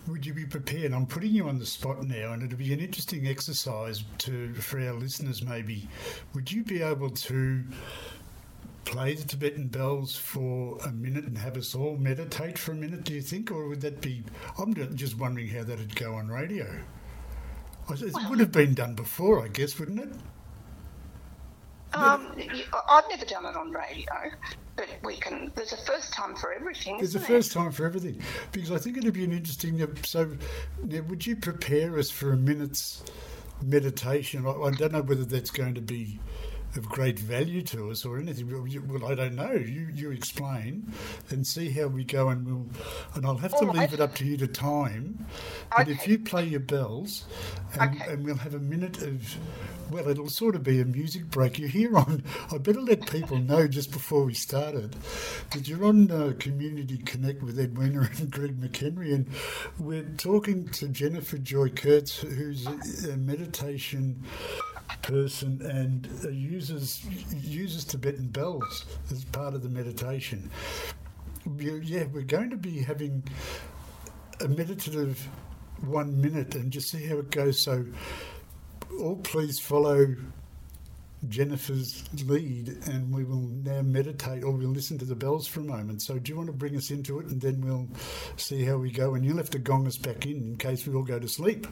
Would 0.07 0.27
you 0.27 0.35
be 0.35 0.45
prepared? 0.45 0.93
I'm 0.93 1.07
putting 1.07 1.33
you 1.33 1.49
on 1.49 1.59
the 1.59 1.65
spot 1.65 2.03
now, 2.05 2.33
and 2.33 2.43
it'll 2.43 2.59
be 2.59 2.75
an 2.75 2.81
interesting 2.81 3.27
exercise 3.27 4.05
to 4.19 4.53
for 4.55 4.79
our 4.79 4.93
listeners. 4.93 5.43
Maybe, 5.43 5.89
would 6.35 6.53
you 6.53 6.63
be 6.63 6.83
able 6.83 7.09
to 7.09 7.65
play 8.85 9.15
the 9.15 9.25
Tibetan 9.25 9.69
bells 9.69 10.15
for 10.15 10.77
a 10.85 10.93
minute 10.93 11.25
and 11.25 11.39
have 11.39 11.57
us 11.57 11.75
all 11.75 11.97
meditate 11.97 12.59
for 12.59 12.73
a 12.73 12.75
minute? 12.75 13.05
Do 13.05 13.15
you 13.15 13.23
think, 13.23 13.51
or 13.51 13.67
would 13.67 13.81
that 13.81 14.03
be? 14.03 14.23
I'm 14.59 14.75
just 14.95 15.17
wondering 15.17 15.49
how 15.49 15.65
that'd 15.65 15.97
go 15.97 16.13
on 16.15 16.29
radio. 16.29 16.67
It 17.89 18.15
would 18.29 18.41
have 18.41 18.53
been 18.53 18.75
done 18.75 18.95
before, 18.95 19.43
I 19.43 19.49
guess, 19.49 19.79
wouldn't 19.79 20.01
it? 20.01 20.13
Um, 21.95 22.33
I've 22.91 23.05
never 23.09 23.25
done 23.25 23.47
it 23.47 23.57
on 23.57 23.71
radio, 23.71 24.31
but 24.77 24.89
we 25.03 25.17
can. 25.17 25.53
There's 25.55 25.73
a 25.73 25.77
first 25.79 26.13
time 26.13 26.35
for 26.35 26.53
everything. 26.53 26.99
There's 26.99 27.15
a 27.15 27.21
first 27.21 27.53
time 27.53 27.73
for 27.73 27.87
everything 27.87 28.21
because 28.53 28.73
I 28.73 28.79
think 28.79 28.99
it'd 28.99 29.15
be 29.15 29.25
an 29.25 29.33
interesting. 29.33 29.81
So, 30.05 30.37
now, 30.83 31.03
would 31.03 31.27
you 31.27 31.37
prepare 31.37 31.99
us 31.99 32.11
for 32.11 32.33
a 32.33 32.37
minute's 32.37 33.03
meditation? 33.63 34.47
I, 34.47 34.51
I 34.51 34.71
don't 34.73 34.93
know 34.93 35.03
whether 35.03 35.25
that's 35.25 35.51
going 35.51 35.75
to 35.75 35.81
be 35.81 36.19
of 36.77 36.89
great 36.89 37.19
value 37.19 37.63
to 37.63 37.91
us 37.91 38.05
or 38.05 38.19
anything. 38.19 38.51
Well, 38.89 39.11
I 39.11 39.15
don't 39.15 39.35
know. 39.35 39.53
You 39.53 39.89
you 39.93 40.11
explain 40.11 40.93
and 41.31 41.47
see 41.47 41.71
how 41.71 41.87
we 41.87 42.05
go, 42.05 42.29
and 42.29 42.47
we'll 42.47 42.67
and 43.15 43.27
I'll 43.27 43.37
have 43.37 43.57
to 43.59 43.65
leave 43.65 43.93
it 43.93 44.01
up 44.01 44.15
to 44.17 44.25
you 44.25 44.37
to 44.39 44.47
time. 44.47 45.27
But 45.77 45.89
if 45.89 46.07
you 46.07 46.19
play 46.19 46.47
your 46.47 46.61
bells, 46.61 47.25
and, 47.79 47.95
okay. 47.95 48.13
and 48.13 48.25
we'll 48.25 48.37
have 48.37 48.55
a 48.55 48.61
minute 48.61 49.03
of 49.03 49.37
well, 49.91 50.09
it'll 50.09 50.29
sort 50.29 50.55
of 50.55 50.63
be 50.63 50.81
a 50.81 50.85
music 50.85 51.31
break. 51.31 51.59
You're 51.59 51.69
here 51.69 51.97
on. 51.97 52.23
I 52.53 52.59
better 52.59 52.81
let 52.81 53.11
people 53.11 53.39
know 53.39 53.67
just 53.67 53.91
before 53.93 54.25
we 54.25 54.35
started 54.35 54.97
that 55.51 55.69
you're 55.69 55.85
on 55.85 56.11
uh, 56.11 56.33
Community 56.39 56.99
Connect 56.99 57.43
with 57.43 57.59
Ed 57.59 57.71
Edwina 57.71 58.09
and 58.19 58.31
Greg 58.31 58.61
McHenry, 58.61 59.15
and 59.15 59.29
we're 59.79 60.09
talking 60.17 60.69
to 60.69 60.89
Jennifer 60.89 61.39
Joy 61.39 61.69
Kurtz, 61.71 62.19
who's 62.19 62.67
a, 63.05 63.17
meditation 63.17 64.23
person 65.03 65.61
and 65.63 66.09
uses 66.35 67.05
uses 67.43 67.85
Tibetan 67.85 68.29
bells 68.29 68.85
as 69.11 69.25
part 69.25 69.55
of 69.55 69.63
the 69.63 69.69
meditation. 69.69 70.51
Yeah, 71.59 72.05
we're 72.13 72.23
going 72.23 72.51
to 72.51 72.57
be 72.57 72.81
having 72.81 73.23
a 74.41 74.49
meditative 74.49 75.29
one 75.83 76.21
minute 76.21 76.55
and 76.55 76.71
just 76.71 76.91
see 76.91 77.07
how 77.07 77.19
it 77.19 77.31
goes. 77.31 77.61
So, 77.61 77.85
all 79.01 79.17
please 79.17 79.59
follow 79.59 80.15
Jennifer's 81.29 82.05
lead, 82.25 82.69
and 82.87 83.13
we 83.13 83.25
will 83.25 83.49
now 83.65 83.83
meditate, 83.83 84.45
or 84.45 84.53
we'll 84.53 84.69
listen 84.69 84.99
to 84.99 85.05
the 85.05 85.15
bells 85.15 85.47
for 85.47 85.61
a 85.61 85.65
moment. 85.65 86.03
So, 86.03 86.19
do 86.19 86.31
you 86.31 86.37
want 86.37 86.49
to 86.49 86.53
bring 86.53 86.77
us 86.77 86.91
into 86.91 87.19
it, 87.21 87.27
and 87.27 87.41
then 87.41 87.61
we'll 87.61 87.89
see 88.37 88.65
how 88.65 88.77
we 88.77 88.91
go? 88.91 89.15
And 89.15 89.25
you'll 89.25 89.37
have 89.39 89.51
to 89.51 89.59
gong 89.59 89.87
us 89.87 89.97
back 89.97 90.27
in 90.27 90.37
in 90.37 90.57
case 90.57 90.87
we 90.87 90.95
all 90.95 91.03
go 91.03 91.19
to 91.19 91.29
sleep. 91.29 91.67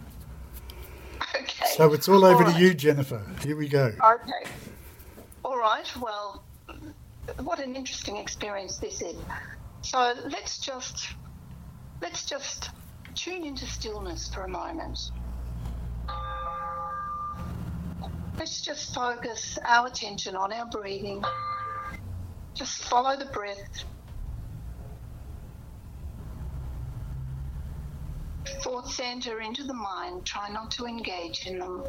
Okay. 1.35 1.67
So 1.77 1.93
it's 1.93 2.09
all 2.09 2.25
over 2.25 2.45
all 2.45 2.51
right. 2.51 2.57
to 2.57 2.63
you, 2.63 2.75
Jennifer. 2.75 3.25
Here 3.43 3.57
we 3.57 3.69
go. 3.69 3.87
Okay. 3.87 4.51
All 5.45 5.59
right. 5.59 5.91
Well, 5.97 6.45
what 7.41 7.61
an 7.61 7.75
interesting 7.75 8.17
experience 8.17 8.79
this 8.79 9.03
is. 9.03 9.17
So 9.83 10.15
let's 10.31 10.59
just 10.59 11.09
let's 12.01 12.25
just 12.27 12.71
tune 13.15 13.45
into 13.45 13.67
stillness 13.67 14.33
for 14.33 14.45
a 14.45 14.49
moment. 14.49 15.11
Let's 18.43 18.61
just 18.61 18.93
focus 18.93 19.57
our 19.65 19.87
attention 19.87 20.35
on 20.35 20.53
our 20.53 20.67
breathing. 20.67 21.23
Just 22.55 22.83
follow 22.83 23.17
the 23.17 23.27
breath 23.27 23.85
thoughts 28.65 28.99
enter 28.99 29.41
into 29.43 29.63
the 29.63 29.73
mind, 29.73 30.27
try 30.27 30.49
not 30.49 30.73
to 30.73 30.87
engage 30.87 31.47
in 31.47 31.61
them. 31.61 31.85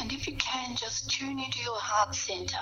And 0.00 0.10
if 0.10 0.26
you 0.26 0.36
can, 0.36 0.74
just 0.74 1.10
tune 1.10 1.38
into 1.38 1.58
your 1.60 1.78
heart 1.78 2.14
center. 2.14 2.56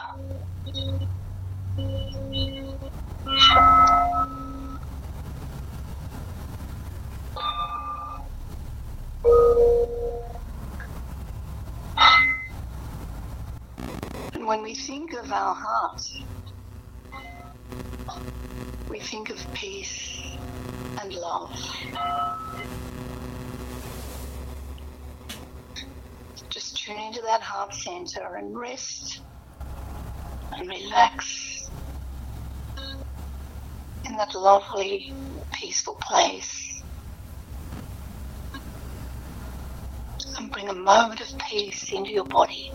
When 14.46 14.62
we 14.62 14.74
think 14.74 15.12
of 15.14 15.32
our 15.32 15.54
heart, 15.56 16.08
we 18.88 19.00
think 19.00 19.30
of 19.30 19.54
peace 19.54 20.36
and 21.02 21.12
love. 21.14 21.50
Just 26.48 26.76
tune 26.76 26.96
into 26.98 27.20
that 27.22 27.40
heart 27.40 27.74
center 27.74 28.36
and 28.36 28.56
rest 28.56 29.22
and 30.52 30.68
relax 30.68 31.45
in 34.16 34.18
that 34.18 34.34
lovely, 34.34 35.12
peaceful 35.52 35.94
place. 36.00 36.82
And 40.38 40.50
bring 40.50 40.70
a 40.70 40.74
moment 40.74 41.20
of 41.20 41.38
peace 41.38 41.92
into 41.92 42.12
your 42.12 42.24
body. 42.24 42.72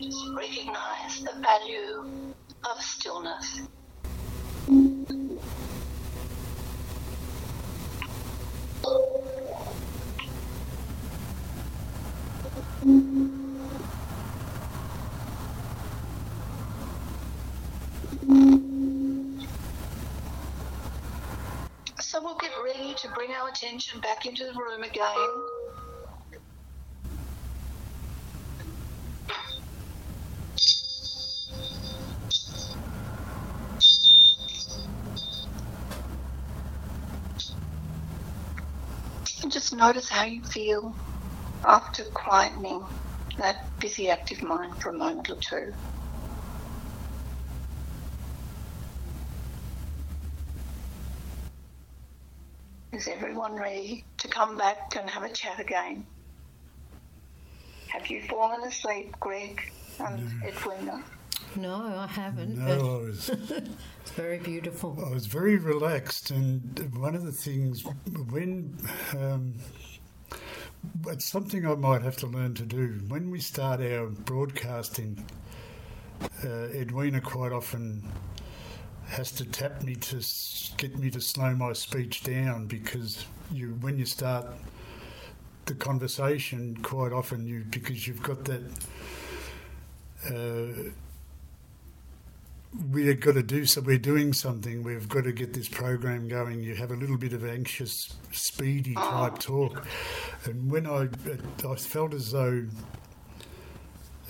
Just 0.00 0.26
recognize 0.34 1.20
the 1.20 1.40
value 1.40 2.04
of 2.64 2.82
stillness. 2.82 3.68
So 22.00 22.20
we'll 22.24 22.36
get 22.38 22.50
ready 22.64 22.94
to 22.94 23.08
bring 23.30 23.40
our 23.40 23.48
attention 23.48 24.00
back 24.00 24.26
into 24.26 24.44
the 24.44 24.52
room 24.54 24.82
again. 24.82 25.04
And 39.42 39.52
just 39.52 39.74
notice 39.74 40.08
how 40.08 40.24
you 40.24 40.42
feel 40.42 40.94
after 41.64 42.02
quietening 42.04 42.84
that 43.38 43.78
busy, 43.78 44.10
active 44.10 44.42
mind 44.42 44.76
for 44.82 44.90
a 44.90 44.92
moment 44.92 45.30
or 45.30 45.36
two. 45.36 45.72
Is 53.00 53.08
everyone 53.08 53.54
ready 53.54 54.04
to 54.18 54.28
come 54.28 54.58
back 54.58 54.94
and 54.94 55.08
have 55.08 55.22
a 55.22 55.30
chat 55.30 55.58
again? 55.58 56.04
Have 57.88 58.06
you 58.08 58.20
fallen 58.24 58.62
asleep, 58.64 59.18
Greg 59.18 59.72
and 60.00 60.30
Edwina? 60.44 61.02
No, 61.56 61.76
I 61.96 62.06
haven't. 62.06 62.58
No, 62.58 62.66
but 62.66 62.84
I 62.84 62.98
was, 62.98 63.28
it's 64.02 64.10
very 64.10 64.36
beautiful. 64.36 65.02
I 65.02 65.08
was 65.14 65.24
very 65.24 65.56
relaxed, 65.56 66.30
and 66.30 66.94
one 66.94 67.14
of 67.14 67.24
the 67.24 67.32
things 67.32 67.86
when 68.28 68.76
um, 69.16 69.54
it's 71.06 71.24
something 71.24 71.66
I 71.66 71.76
might 71.76 72.02
have 72.02 72.18
to 72.18 72.26
learn 72.26 72.52
to 72.56 72.66
do 72.66 73.00
when 73.08 73.30
we 73.30 73.40
start 73.40 73.80
our 73.80 74.08
broadcasting. 74.08 75.24
Uh, 76.44 76.68
Edwina 76.74 77.22
quite 77.22 77.52
often 77.52 78.06
has 79.10 79.32
to 79.32 79.44
tap 79.44 79.82
me 79.82 79.94
to 79.96 80.22
get 80.76 80.96
me 80.98 81.10
to 81.10 81.20
slow 81.20 81.54
my 81.54 81.72
speech 81.72 82.22
down 82.22 82.66
because 82.66 83.26
you 83.52 83.76
when 83.80 83.98
you 83.98 84.06
start 84.06 84.46
the 85.66 85.74
conversation 85.74 86.76
quite 86.82 87.12
often 87.12 87.46
you 87.46 87.64
because 87.70 88.06
you've 88.06 88.22
got 88.22 88.44
that 88.44 88.62
uh, 90.32 90.90
we've 92.90 93.18
got 93.20 93.34
to 93.34 93.42
do 93.42 93.66
so 93.66 93.80
we're 93.80 93.98
doing 93.98 94.32
something 94.32 94.82
we've 94.82 95.08
got 95.08 95.24
to 95.24 95.32
get 95.32 95.52
this 95.52 95.68
program 95.68 96.28
going. 96.28 96.62
You 96.62 96.74
have 96.76 96.92
a 96.92 96.96
little 96.96 97.16
bit 97.16 97.32
of 97.32 97.44
anxious 97.44 98.14
speedy 98.32 98.94
type 98.94 99.38
talk. 99.38 99.84
And 100.44 100.70
when 100.70 100.86
i 100.86 101.08
i 101.68 101.74
felt 101.74 102.14
as 102.14 102.32
though 102.32 102.66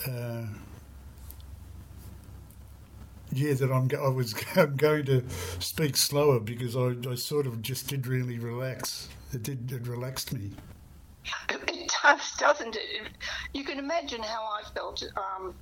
uh, 0.08 0.44
yeah, 3.32 3.54
that 3.54 3.70
I'm. 3.70 3.88
I 3.98 4.08
was 4.08 4.34
I'm 4.56 4.76
going 4.76 5.06
to 5.06 5.22
speak 5.58 5.96
slower 5.96 6.40
because 6.40 6.76
I, 6.76 6.94
I 7.08 7.14
sort 7.14 7.46
of 7.46 7.62
just 7.62 7.88
did 7.88 8.06
really 8.06 8.38
relax. 8.38 9.08
It 9.32 9.42
did. 9.42 9.70
It 9.70 9.86
relaxed 9.86 10.32
me. 10.32 10.50
It 11.48 11.92
does, 12.02 12.32
doesn't 12.38 12.76
it? 12.76 13.08
You 13.52 13.64
can 13.64 13.78
imagine 13.78 14.22
how 14.22 14.42
I 14.42 14.62
felt. 14.74 15.02
Um, 15.16 15.54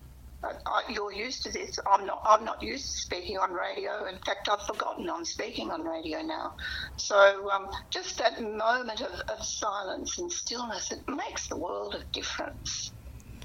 I, 0.42 0.52
I, 0.66 0.83
you're 0.88 1.12
used 1.12 1.42
to 1.44 1.52
this. 1.52 1.78
I'm 1.90 2.07
not. 2.07 2.22
I'm 2.24 2.44
not 2.44 2.62
used 2.62 2.90
to 2.92 2.98
speaking 2.98 3.38
on 3.38 3.52
radio. 3.52 4.07
In 4.07 4.18
fact, 4.18 4.48
I've 4.48 4.62
forgotten 4.62 5.11
I'm 5.11 5.24
speaking 5.24 5.70
on 5.70 5.83
radio 5.83 6.22
now. 6.22 6.54
So 6.96 7.50
um, 7.50 7.68
just 7.90 8.18
that 8.18 8.40
moment 8.40 9.00
of, 9.00 9.12
of 9.28 9.44
silence 9.44 10.18
and 10.18 10.31
stillness, 10.31 10.92
it 10.92 11.00
makes 11.09 11.48
the 11.48 11.57
world 11.57 11.94
of 11.94 12.11
difference. 12.12 12.92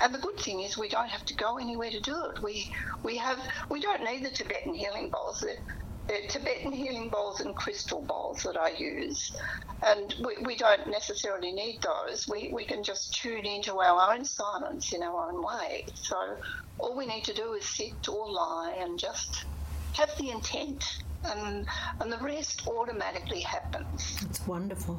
And 0.02 0.14
the 0.14 0.20
good 0.20 0.40
thing 0.40 0.62
is 0.62 0.78
we 0.78 0.90
don't 0.90 1.10
have 1.10 1.26
to 1.26 1.36
go 1.36 1.58
anywhere 1.58 1.92
to 1.92 2.00
do 2.00 2.26
it. 2.26 2.42
We 2.42 2.74
we 3.04 3.18
have 3.18 3.40
we 3.70 3.80
don't 3.80 4.04
need 4.04 4.24
the 4.26 4.32
Tibetan 4.32 4.74
healing 4.74 5.10
bowls. 5.10 5.42
The, 5.42 5.56
the 6.08 6.28
Tibetan 6.28 6.74
healing 6.74 7.10
bowls 7.10 7.40
and 7.40 7.56
crystal 7.56 8.02
bowls 8.02 8.44
that 8.44 8.58
I 8.58 8.72
use, 8.72 9.36
and 9.86 10.14
we, 10.26 10.36
we 10.44 10.56
don't 10.58 10.88
necessarily 10.88 11.52
need 11.52 11.82
those. 11.82 12.28
We 12.28 12.50
we 12.52 12.66
can 12.66 12.84
just 12.84 13.14
tune 13.14 13.46
into 13.46 13.80
our 13.80 14.14
own 14.14 14.26
silence 14.26 14.92
in 14.92 15.02
our 15.02 15.30
own 15.30 15.42
way. 15.42 15.86
So 15.94 16.38
all 16.80 16.98
we 16.98 17.06
need 17.06 17.24
to 17.26 17.34
do 17.34 17.54
is 17.54 17.66
sit 17.66 18.10
or 18.10 18.30
lie 18.30 18.76
and 18.80 19.00
just 19.00 19.46
have 19.94 20.10
the 20.18 20.32
intent, 20.32 20.84
and 21.24 21.66
and 22.02 22.12
the 22.12 22.18
rest 22.18 22.68
automatically 22.68 23.42
happens. 23.42 24.18
It's 24.24 24.46
wonderful. 24.46 24.98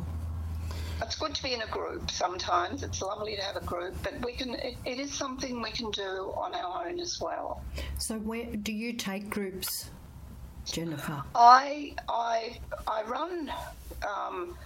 It's 1.04 1.16
good 1.16 1.34
to 1.34 1.42
be 1.42 1.52
in 1.52 1.60
a 1.60 1.66
group 1.66 2.10
sometimes. 2.10 2.82
It's 2.82 3.02
lovely 3.02 3.36
to 3.36 3.42
have 3.42 3.56
a 3.56 3.64
group, 3.64 3.94
but 4.02 4.24
we 4.24 4.32
can. 4.32 4.54
It, 4.54 4.76
it 4.86 4.98
is 4.98 5.12
something 5.12 5.60
we 5.60 5.70
can 5.70 5.90
do 5.90 6.32
on 6.34 6.54
our 6.54 6.88
own 6.88 6.98
as 6.98 7.20
well. 7.20 7.62
So, 7.98 8.18
where 8.18 8.46
do 8.46 8.72
you 8.72 8.94
take 8.94 9.28
groups, 9.28 9.90
Jennifer? 10.64 11.22
I 11.34 11.94
I 12.08 12.58
I 12.88 13.02
run. 13.02 13.52
Um, 14.02 14.56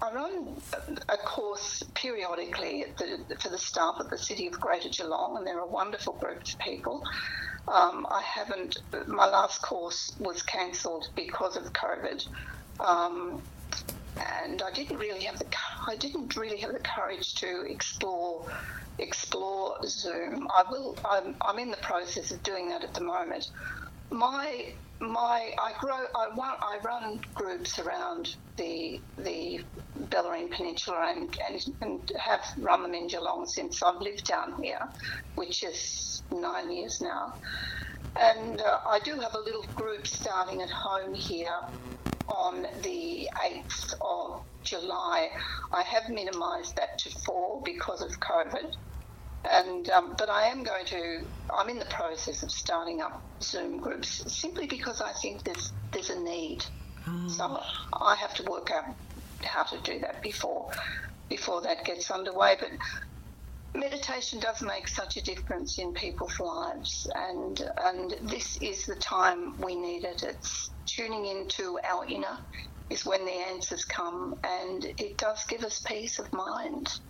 I 0.00 0.12
run 0.12 0.56
a 1.08 1.16
course 1.16 1.82
periodically 1.94 2.82
at 2.82 2.96
the, 2.96 3.36
for 3.40 3.50
the 3.50 3.58
staff 3.58 3.96
at 4.00 4.10
the 4.10 4.18
City 4.18 4.46
of 4.46 4.60
Greater 4.60 4.88
Geelong, 4.88 5.36
and 5.36 5.46
they're 5.46 5.58
a 5.58 5.66
wonderful 5.66 6.14
group 6.14 6.42
of 6.42 6.58
people. 6.58 7.04
Um, 7.66 8.06
I 8.08 8.22
haven't. 8.22 8.78
My 9.08 9.28
last 9.28 9.62
course 9.62 10.14
was 10.20 10.42
cancelled 10.42 11.08
because 11.16 11.56
of 11.56 11.72
COVID, 11.72 12.26
um, 12.78 13.42
and 14.16 14.62
I 14.62 14.70
didn't 14.72 14.98
really 14.98 15.24
have 15.24 15.38
the. 15.38 15.46
I 15.86 15.96
didn't 15.96 16.36
really 16.36 16.58
have 16.58 16.72
the 16.72 16.80
courage 16.80 17.34
to 17.36 17.62
explore 17.62 18.46
explore 18.98 19.78
Zoom. 19.86 20.48
I 20.54 20.64
will. 20.70 20.96
I'm, 21.04 21.34
I'm 21.40 21.58
in 21.58 21.70
the 21.70 21.78
process 21.78 22.30
of 22.30 22.42
doing 22.42 22.68
that 22.68 22.82
at 22.82 22.94
the 22.94 23.02
moment. 23.02 23.50
My 24.10 24.72
my 25.00 25.52
I 25.58 25.72
grow. 25.80 26.04
I 26.14 26.28
run. 26.36 26.56
I 26.60 26.78
run 26.84 27.20
groups 27.34 27.78
around 27.78 28.36
the 28.56 29.00
the 29.18 29.64
Bellarine 30.08 30.50
Peninsula 30.50 31.14
and, 31.16 31.38
and 31.48 31.74
and 31.80 32.12
have 32.18 32.44
run 32.58 32.82
them 32.82 32.94
in 32.94 33.08
Geelong 33.08 33.46
since 33.46 33.82
I've 33.82 34.00
lived 34.00 34.24
down 34.24 34.62
here, 34.62 34.88
which 35.34 35.64
is 35.64 36.22
nine 36.30 36.70
years 36.70 37.00
now. 37.00 37.34
And 38.14 38.60
uh, 38.60 38.80
I 38.86 38.98
do 39.00 39.18
have 39.20 39.34
a 39.34 39.40
little 39.40 39.64
group 39.74 40.06
starting 40.06 40.60
at 40.60 40.68
home 40.68 41.14
here 41.14 41.56
on 42.28 42.62
the 42.62 42.68
8th 42.68 42.82
of 42.82 42.91
July. 44.72 45.28
I 45.70 45.82
have 45.82 46.08
minimised 46.08 46.76
that 46.76 46.98
to 47.00 47.10
four 47.10 47.60
because 47.62 48.00
of 48.00 48.18
COVID. 48.20 48.74
And 49.50 49.90
um, 49.90 50.14
but 50.16 50.30
I 50.30 50.44
am 50.46 50.62
going 50.62 50.86
to. 50.86 51.26
I'm 51.52 51.68
in 51.68 51.78
the 51.78 51.92
process 52.00 52.42
of 52.42 52.50
starting 52.50 53.00
up 53.00 53.22
Zoom 53.42 53.80
groups 53.80 54.22
simply 54.32 54.66
because 54.66 55.00
I 55.00 55.12
think 55.12 55.44
there's 55.44 55.72
there's 55.92 56.10
a 56.10 56.20
need. 56.20 56.64
So 57.28 57.60
I 58.00 58.14
have 58.14 58.32
to 58.34 58.44
work 58.44 58.70
out 58.70 58.94
how 59.42 59.64
to 59.64 59.78
do 59.82 59.98
that 60.00 60.22
before 60.22 60.70
before 61.28 61.60
that 61.62 61.84
gets 61.84 62.10
underway. 62.10 62.56
But 62.58 62.70
meditation 63.74 64.38
does 64.38 64.62
make 64.62 64.86
such 64.86 65.16
a 65.16 65.22
difference 65.22 65.78
in 65.78 65.92
people's 65.92 66.38
lives, 66.38 67.08
and 67.14 67.60
and 67.84 68.14
this 68.22 68.56
is 68.58 68.86
the 68.86 68.94
time 68.94 69.60
we 69.60 69.74
need 69.74 70.04
it. 70.04 70.22
It's 70.22 70.70
tuning 70.86 71.26
into 71.26 71.78
our 71.90 72.06
inner 72.06 72.38
is 72.92 73.06
when 73.06 73.24
the 73.24 73.32
answers 73.32 73.84
come, 73.84 74.38
and 74.44 74.84
it 74.84 75.16
does 75.16 75.44
give 75.44 75.64
us 75.64 75.82
peace 75.86 76.18
of 76.18 76.32
mind. 76.32 77.00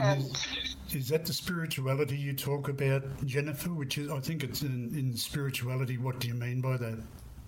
And 0.00 0.22
is, 0.22 0.76
is 0.94 1.08
that 1.08 1.26
the 1.26 1.32
spirituality 1.32 2.16
you 2.16 2.32
talk 2.32 2.68
about, 2.68 3.02
Jennifer? 3.26 3.70
Which 3.70 3.98
is, 3.98 4.10
I 4.10 4.20
think 4.20 4.42
it's 4.42 4.62
in, 4.62 4.90
in 4.96 5.14
spirituality. 5.16 5.98
What 5.98 6.20
do 6.20 6.28
you 6.28 6.34
mean 6.34 6.60
by 6.60 6.76
that? 6.78 6.98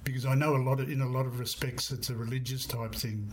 Because 0.03 0.27
I 0.27 0.35
know 0.35 0.57
a 0.57 0.63
lot 0.63 0.81
of, 0.81 0.91
in 0.91 1.01
a 1.01 1.09
lot 1.09 1.25
of 1.25 1.39
respects, 1.39 1.91
it's 1.91 2.11
a 2.11 2.15
religious 2.15 2.67
type 2.67 2.95
thing. 2.95 3.33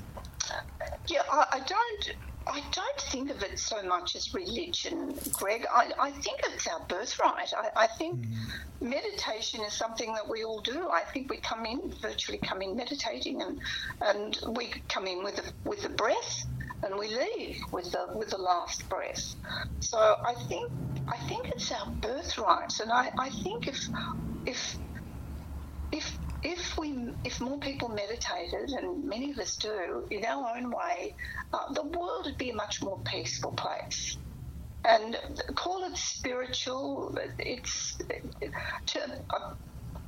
Yeah, 1.08 1.24
I, 1.30 1.46
I 1.52 1.60
don't. 1.60 2.16
I 2.48 2.62
don't 2.72 3.02
think 3.02 3.30
of 3.30 3.44
it 3.44 3.60
so 3.60 3.84
much 3.84 4.16
as 4.16 4.34
religion, 4.34 5.18
Greg. 5.32 5.66
I, 5.74 5.92
I 6.00 6.12
think 6.12 6.42
it's 6.44 6.68
our 6.68 6.80
birthright. 6.88 7.54
I, 7.56 7.84
I 7.84 7.88
think 7.88 8.20
mm. 8.20 8.36
meditation 8.82 9.62
is 9.62 9.74
something 9.74 10.14
that 10.14 10.28
we 10.28 10.44
all 10.44 10.60
do. 10.60 10.90
I 10.90 11.02
think 11.14 11.30
we 11.30 11.38
come 11.38 11.66
in, 11.66 11.94
virtually 12.02 12.40
come 12.40 12.62
in 12.62 12.76
meditating, 12.76 13.42
and 13.42 13.60
and 14.02 14.40
we 14.58 14.74
come 14.90 15.06
in 15.06 15.24
with 15.24 15.38
a, 15.38 15.70
with 15.70 15.84
the 15.84 15.90
breath, 15.90 16.46
and 16.84 16.98
we 16.98 17.08
leave 17.10 17.62
with 17.72 17.92
the 17.92 18.08
with 18.16 18.32
the 18.32 18.40
last 18.40 18.90
breath. 18.90 19.36
So 19.80 19.98
I 20.00 20.34
think 20.48 20.72
I 21.08 21.18
think 21.28 21.50
it's 21.50 21.72
our 21.72 21.88
birthright, 22.02 22.80
and 22.80 22.92
I, 22.92 23.12
I 23.20 23.30
think 23.30 23.68
if 23.68 23.88
if 24.46 24.78
if 25.92 26.18
if 26.44 26.78
we 26.78 27.10
if 27.24 27.40
more 27.40 27.58
people 27.60 27.90
meditated 27.90 28.70
and 28.70 29.04
many 29.04 29.32
of 29.32 29.40
us 29.40 29.56
do 29.56 30.06
in 30.10 30.26
our 30.26 30.56
own 30.58 30.72
way 30.72 31.14
uh, 31.54 31.72
the 31.74 31.84
world 31.84 32.26
would 32.26 32.38
be 32.38 32.50
a 32.50 32.56
much 32.56 32.82
more 32.82 33.00
peaceful 33.06 33.52
place 33.52 34.18
and 34.86 35.16
call 35.56 35.84
it 35.84 35.96
spiritual 35.96 37.16
it's 37.38 37.98
to, 38.88 39.02
uh, 39.30 39.54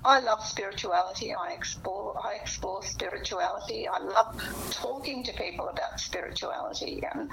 I 0.06 0.20
love 0.20 0.46
spirituality. 0.46 1.34
I 1.34 1.54
explore. 1.54 2.20
I 2.22 2.36
explore 2.36 2.84
spirituality. 2.84 3.88
I 3.88 4.00
love 4.00 4.70
talking 4.72 5.24
to 5.24 5.34
people 5.34 5.70
about 5.70 6.00
spirituality, 6.00 7.02
and 7.14 7.30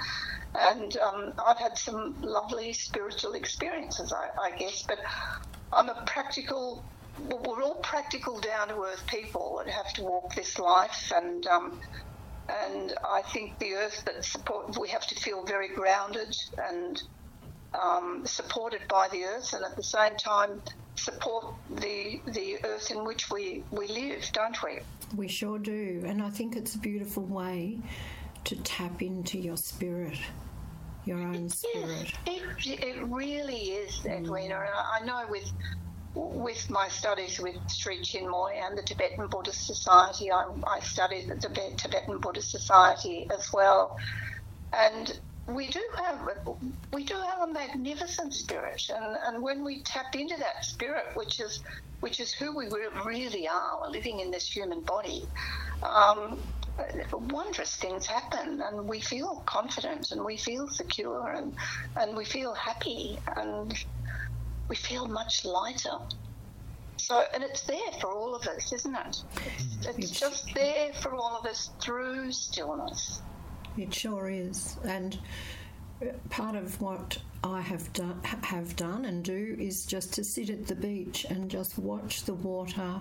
and 0.55 0.97
um, 0.99 1.33
I've 1.45 1.59
had 1.59 1.77
some 1.77 2.15
lovely 2.23 2.73
spiritual 2.73 3.33
experiences, 3.33 4.13
I, 4.13 4.29
I 4.41 4.57
guess. 4.57 4.85
But 4.87 4.99
I'm 5.73 5.89
a 5.89 6.03
practical 6.07 6.85
we're 7.29 7.63
all 7.63 7.77
practical, 7.77 8.41
down 8.41 8.69
to 8.69 8.75
earth 8.83 9.03
people 9.07 9.63
that 9.65 9.73
have 9.73 9.93
to 9.95 10.03
walk 10.03 10.35
this 10.35 10.59
life, 10.59 11.13
and 11.15 11.47
um, 11.47 11.81
and 12.49 12.95
I 13.05 13.23
think 13.23 13.59
the 13.59 13.75
earth 13.75 14.03
that 14.07 14.25
support 14.25 14.79
we 14.79 14.89
have 14.89 15.07
to 15.09 15.15
feel 15.15 15.45
very 15.45 15.69
grounded 15.69 16.37
and 16.59 17.03
um, 17.81 18.27
supported 18.27 18.83
by 18.89 19.09
the 19.09 19.25
earth, 19.25 19.53
and 19.53 19.65
at 19.65 19.77
the 19.77 19.83
same 19.83 20.17
time 20.17 20.63
support 20.95 21.55
the 21.77 22.21
the 22.27 22.59
earth 22.65 22.91
in 22.91 23.05
which 23.05 23.31
we 23.31 23.63
we 23.71 23.87
live, 23.89 24.29
don't 24.33 24.63
we? 24.63 24.81
We 25.17 25.29
sure 25.29 25.59
do, 25.59 26.03
and 26.07 26.23
I 26.23 26.31
think 26.31 26.57
it's 26.57 26.75
a 26.75 26.79
beautiful 26.79 27.25
way 27.25 27.79
to 28.45 28.57
tap 28.57 29.03
into 29.03 29.39
your 29.39 29.57
spirit 29.57 30.19
your 31.05 31.19
own 31.19 31.49
spirit. 31.49 32.13
Yes, 32.27 32.67
it, 32.67 32.85
it 32.85 33.03
really 33.05 33.57
is, 33.57 34.05
Edwina. 34.05 34.55
Mm. 34.55 35.01
I 35.01 35.05
know 35.05 35.25
with 35.29 35.51
with 36.15 36.69
my 36.71 36.89
studies 36.89 37.39
with 37.39 37.57
Sri 37.69 37.99
Chinmoy 37.99 38.61
and 38.67 38.77
the 38.77 38.83
Tibetan 38.83 39.29
Buddhist 39.29 39.67
Society, 39.67 40.31
I, 40.31 40.45
I 40.67 40.81
studied 40.81 41.29
the 41.29 41.37
Tibetan 41.77 42.19
Buddhist 42.19 42.51
Society 42.51 43.29
as 43.33 43.53
well, 43.53 43.97
and 44.73 45.19
we 45.47 45.69
do 45.69 45.83
have 45.97 46.29
we 46.93 47.05
do 47.05 47.15
have 47.15 47.49
a 47.49 47.53
magnificent 47.53 48.35
spirit, 48.35 48.91
and, 48.95 49.17
and 49.27 49.43
when 49.43 49.65
we 49.65 49.83
tap 49.83 50.15
into 50.15 50.37
that 50.39 50.65
spirit, 50.65 51.07
which 51.15 51.41
is 51.41 51.63
which 52.01 52.19
is 52.19 52.33
who 52.33 52.57
we 52.57 52.67
really 53.05 53.47
are, 53.47 53.89
living 53.91 54.21
in 54.21 54.31
this 54.31 54.49
human 54.49 54.81
body. 54.81 55.25
Um, 55.83 56.39
wondrous 57.13 57.77
things 57.77 58.07
happen. 58.07 58.63
And 58.63 58.89
we 58.89 59.01
feel 59.01 59.43
confident 59.47 60.13
and 60.13 60.25
we 60.25 60.37
feel 60.37 60.69
secure 60.69 61.33
and, 61.33 61.55
and 61.97 62.17
we 62.17 62.25
feel 62.25 62.55
happy. 62.55 63.19
And 63.37 63.73
we 64.71 64.77
feel 64.77 65.07
much 65.09 65.45
lighter. 65.45 65.99
So, 66.97 67.25
and 67.35 67.43
it's 67.43 67.63
there 67.63 67.91
for 68.01 68.13
all 68.13 68.37
of 68.37 68.47
us, 68.47 68.73
isn't 68.73 68.95
it? 68.95 69.23
It's, 69.45 69.87
mm. 69.87 69.99
it's 69.99 70.19
just 70.19 70.55
there 70.55 70.93
for 70.95 71.15
all 71.15 71.37
of 71.37 71.45
us 71.45 71.71
through 71.81 72.31
stillness. 72.31 73.21
It 73.77 73.93
sure 73.93 74.31
is. 74.31 74.77
And 74.85 75.19
uh, 76.01 76.13
part 76.29 76.55
of 76.55 76.81
what 76.81 77.19
I 77.43 77.61
have 77.61 77.93
done, 77.93 78.21
have 78.23 78.77
done 78.77 79.07
and 79.07 79.25
do 79.25 79.57
is 79.59 79.87
just 79.87 80.13
to 80.15 80.25
sit 80.25 80.51
at 80.51 80.69
the 80.69 80.77
beach 80.77 81.27
and 81.29 81.51
just 81.51 81.77
watch 81.77 82.23
the 82.23 82.35
water 82.35 83.01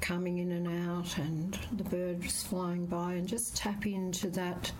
coming 0.00 0.38
in 0.38 0.52
and 0.52 0.88
out 0.88 1.18
and 1.18 1.58
the 1.72 1.84
birds 1.84 2.44
flying 2.44 2.86
by 2.86 3.14
and 3.14 3.26
just 3.26 3.56
tap 3.56 3.84
into 3.84 4.30
that 4.30 4.70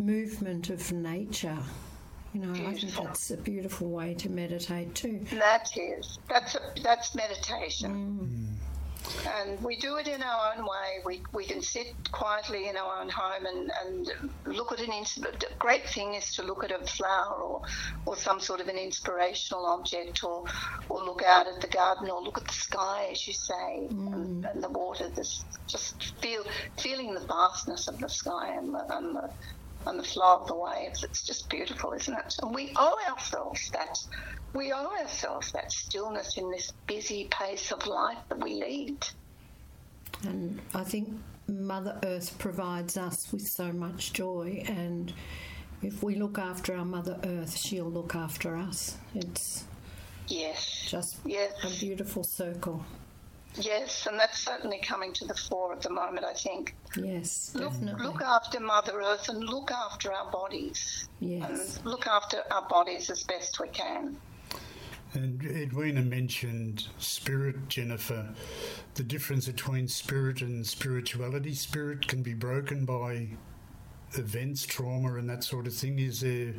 movement 0.00 0.68
of 0.70 0.90
nature 0.90 1.58
you 2.34 2.40
know, 2.40 2.52
beautiful. 2.52 2.68
I 2.68 2.74
think 2.74 3.06
that's 3.06 3.30
a 3.30 3.36
beautiful 3.36 3.90
way 3.90 4.14
to 4.14 4.28
meditate 4.28 4.94
too. 4.94 5.24
That 5.32 5.70
is. 5.76 6.18
That's 6.28 6.56
a, 6.56 6.60
that's 6.82 7.14
meditation. 7.14 7.92
Mm. 8.20 8.64
And 9.40 9.62
we 9.62 9.76
do 9.76 9.96
it 9.96 10.08
in 10.08 10.22
our 10.22 10.54
own 10.56 10.64
way. 10.64 11.02
We, 11.04 11.22
we 11.32 11.44
can 11.44 11.60
sit 11.60 11.94
quietly 12.10 12.68
in 12.68 12.76
our 12.76 13.00
own 13.00 13.08
home 13.08 13.46
and, 13.46 13.70
and 13.84 14.32
look 14.46 14.72
at 14.72 14.80
an 14.80 14.92
instrument. 14.92 15.40
The 15.40 15.48
great 15.58 15.86
thing 15.88 16.14
is 16.14 16.34
to 16.36 16.42
look 16.42 16.64
at 16.64 16.70
a 16.70 16.78
flower 16.86 17.34
or, 17.34 17.62
or 18.06 18.16
some 18.16 18.40
sort 18.40 18.60
of 18.60 18.68
an 18.68 18.78
inspirational 18.78 19.66
object 19.66 20.24
or, 20.24 20.44
or 20.88 21.04
look 21.04 21.22
out 21.22 21.46
at 21.46 21.60
the 21.60 21.68
garden 21.68 22.08
or 22.10 22.22
look 22.22 22.38
at 22.38 22.46
the 22.46 22.54
sky, 22.54 23.08
as 23.12 23.26
you 23.26 23.34
say, 23.34 23.88
mm. 23.90 24.12
and, 24.12 24.44
and, 24.46 24.62
the 24.62 24.70
water. 24.70 25.08
This, 25.10 25.44
just 25.66 26.02
feel 26.20 26.42
feeling 26.78 27.14
the 27.14 27.20
vastness 27.20 27.88
of 27.88 27.98
the 28.00 28.08
sky 28.08 28.54
and 28.56 28.74
the, 28.74 28.96
and 28.96 29.16
the 29.16 29.30
and 29.86 29.98
the 29.98 30.04
flow 30.04 30.38
of 30.40 30.46
the 30.46 30.54
waves. 30.54 31.04
It's 31.04 31.22
just 31.24 31.48
beautiful, 31.48 31.92
isn't 31.92 32.14
it? 32.14 32.36
And 32.42 32.54
we 32.54 32.72
owe 32.76 32.98
ourselves 33.08 33.70
that. 33.70 33.98
We 34.54 34.72
owe 34.72 34.92
ourselves 35.00 35.52
that 35.52 35.72
stillness 35.72 36.36
in 36.38 36.50
this 36.50 36.72
busy 36.86 37.28
pace 37.30 37.72
of 37.72 37.86
life 37.86 38.18
that 38.28 38.42
we 38.42 38.54
lead. 38.54 39.06
And 40.22 40.60
I 40.74 40.84
think 40.84 41.08
Mother 41.48 41.98
Earth 42.04 42.38
provides 42.38 42.96
us 42.96 43.30
with 43.32 43.46
so 43.46 43.72
much 43.72 44.12
joy, 44.12 44.64
and 44.66 45.12
if 45.82 46.02
we 46.02 46.14
look 46.14 46.38
after 46.38 46.74
our 46.76 46.84
Mother 46.84 47.18
Earth, 47.24 47.56
she'll 47.56 47.90
look 47.90 48.14
after 48.14 48.56
us. 48.56 48.96
It's 49.14 49.64
yes, 50.28 50.86
just 50.88 51.16
yes. 51.26 51.52
a 51.62 51.80
beautiful 51.80 52.24
circle. 52.24 52.84
Yes, 53.56 54.06
and 54.06 54.18
that's 54.18 54.40
certainly 54.40 54.80
coming 54.80 55.12
to 55.12 55.24
the 55.24 55.34
fore 55.34 55.72
at 55.72 55.80
the 55.80 55.90
moment, 55.90 56.26
I 56.26 56.34
think. 56.34 56.74
Yes, 56.96 57.52
look. 57.54 57.72
Look 57.80 58.20
after 58.20 58.58
Mother 58.58 59.00
Earth 59.00 59.28
and 59.28 59.44
look 59.44 59.70
after 59.70 60.12
our 60.12 60.30
bodies. 60.30 61.08
Yes. 61.20 61.76
And 61.76 61.86
look 61.86 62.06
after 62.06 62.42
our 62.50 62.66
bodies 62.68 63.10
as 63.10 63.22
best 63.22 63.60
we 63.60 63.68
can. 63.68 64.16
And 65.12 65.44
Edwina 65.44 66.02
mentioned 66.02 66.88
spirit, 66.98 67.68
Jennifer. 67.68 68.34
The 68.94 69.04
difference 69.04 69.46
between 69.46 69.86
spirit 69.86 70.40
and 70.40 70.66
spirituality. 70.66 71.54
Spirit 71.54 72.08
can 72.08 72.22
be 72.22 72.34
broken 72.34 72.84
by 72.84 73.28
events, 74.14 74.66
trauma, 74.66 75.14
and 75.14 75.30
that 75.30 75.44
sort 75.44 75.68
of 75.68 75.74
thing. 75.74 76.00
Is 76.00 76.20
there 76.20 76.54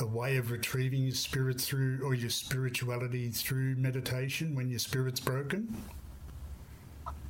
a 0.00 0.06
way 0.06 0.38
of 0.38 0.50
retrieving 0.50 1.02
your 1.02 1.14
spirit 1.14 1.60
through 1.60 2.00
or 2.02 2.14
your 2.14 2.30
spirituality 2.30 3.28
through 3.28 3.76
meditation 3.76 4.54
when 4.54 4.70
your 4.70 4.78
spirit's 4.78 5.20
broken? 5.20 5.76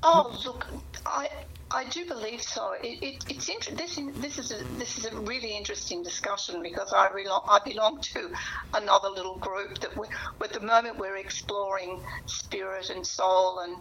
Oh, 0.03 0.35
look, 0.47 0.67
I 1.07 1.29
I 1.73 1.85
do 1.91 2.07
believe 2.09 2.43
so. 2.43 2.73
It, 2.83 2.99
it, 3.05 3.25
it's 3.29 3.49
inter- 3.49 3.77
this 3.77 4.01
this 4.17 4.39
is 4.41 4.53
a 4.53 4.65
this 4.79 4.99
is 4.99 5.07
a 5.07 5.17
really 5.21 5.57
interesting 5.57 6.03
discussion 6.03 6.63
because 6.65 6.93
I 6.95 7.11
belong 7.15 7.43
I 7.49 7.61
belong 7.65 8.01
to 8.15 8.33
another 8.75 9.11
little 9.11 9.39
group 9.39 9.79
that 9.81 9.97
we 9.97 10.07
at 10.43 10.55
the 10.55 10.61
moment 10.63 10.99
we're 10.99 11.19
exploring 11.19 12.01
spirit 12.27 12.91
and 12.91 13.07
soul 13.07 13.61
and 13.61 13.77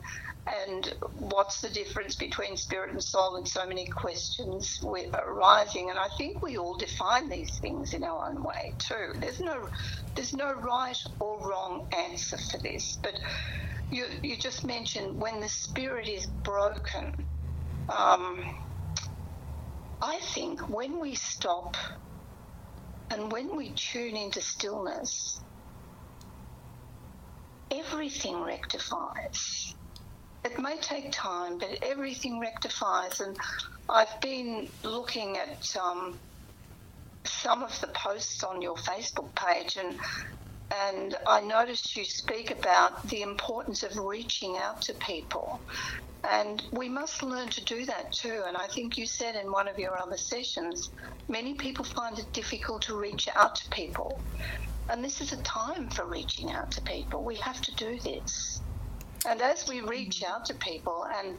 and 0.48 0.94
what's 1.20 1.62
the 1.62 1.70
difference 1.70 2.16
between 2.18 2.58
spirit 2.58 2.92
and 2.92 3.04
soul 3.04 3.38
and 3.38 3.48
so 3.48 3.68
many 3.68 3.88
questions 3.88 4.80
arising 5.16 5.90
and 5.90 6.00
I 6.00 6.10
think 6.18 6.44
we 6.44 6.58
all 6.58 6.78
define 6.78 7.30
these 7.30 7.58
things 7.60 7.94
in 7.94 8.04
our 8.04 8.30
own 8.30 8.44
way 8.44 8.74
too. 8.80 9.14
There's 9.22 9.40
no 9.42 9.70
there's 10.16 10.34
no 10.34 10.54
right 10.54 10.98
or 11.22 11.50
wrong 11.50 11.88
answer 11.98 12.38
for 12.38 12.60
this, 12.60 12.98
but 13.02 13.16
you 13.91 14.06
you 14.21 14.38
just 14.38 14.65
mentioned 14.65 15.19
when 15.19 15.39
the 15.39 15.50
spirit 15.50 16.08
is 16.08 16.28
broken. 16.28 17.13
Um, 17.89 18.43
I 20.02 20.19
think 20.34 20.69
when 20.69 21.00
we 21.00 21.15
stop 21.15 21.76
and 23.10 23.32
when 23.32 23.56
we 23.56 23.71
tune 23.71 24.15
into 24.15 24.41
stillness, 24.41 25.39
everything 27.71 28.43
rectifies 28.43 29.73
it 30.47 30.60
may 30.60 30.78
take 30.78 31.12
time, 31.12 31.58
but 31.58 31.78
everything 31.82 32.39
rectifies. 32.39 33.19
And 33.19 33.38
I've 33.89 34.19
been 34.21 34.69
looking 34.84 35.38
at 35.38 35.76
um, 35.82 36.17
some 37.26 37.63
of 37.63 37.80
the 37.82 37.88
posts 37.88 38.43
on 38.43 38.62
your 38.62 38.76
Facebook 38.76 39.34
page, 39.36 39.78
and 39.78 39.95
and 40.72 41.16
I 41.26 41.42
noticed 41.42 41.96
you 41.96 42.04
speak 42.04 42.52
about 42.52 43.08
the 43.08 43.22
importance 43.22 43.84
of 43.84 43.98
reaching 43.98 44.58
out 44.58 44.82
to 44.84 44.94
people. 44.96 45.60
And 46.30 46.62
we 46.72 46.90
must 46.90 47.24
learn 47.24 47.48
to 47.50 47.64
do 47.64 47.86
that 47.86 48.12
too. 48.12 48.44
And 48.46 48.58
I 48.58 48.68
think 48.68 48.98
you 48.98 49.06
said 49.06 49.36
in 49.36 49.52
one 49.52 49.68
of 49.68 49.80
your 49.80 49.98
other 49.98 50.18
sessions, 50.18 50.90
many 51.30 51.54
people 51.54 51.86
find 51.86 52.20
it 52.20 52.32
difficult 52.34 52.82
to 52.84 52.98
reach 52.98 53.30
out 53.36 53.56
to 53.56 53.70
people. 53.70 54.20
And 54.90 55.04
this 55.04 55.22
is 55.22 55.32
a 55.32 55.42
time 55.44 55.90
for 55.90 56.06
reaching 56.06 56.52
out 56.52 56.72
to 56.72 56.82
people. 56.82 57.24
We 57.24 57.36
have 57.36 57.62
to 57.62 57.76
do 57.76 58.00
this. 58.00 58.62
And 59.26 59.42
as 59.42 59.68
we 59.68 59.82
reach 59.82 60.24
out 60.24 60.46
to 60.46 60.54
people 60.56 61.06
and 61.18 61.38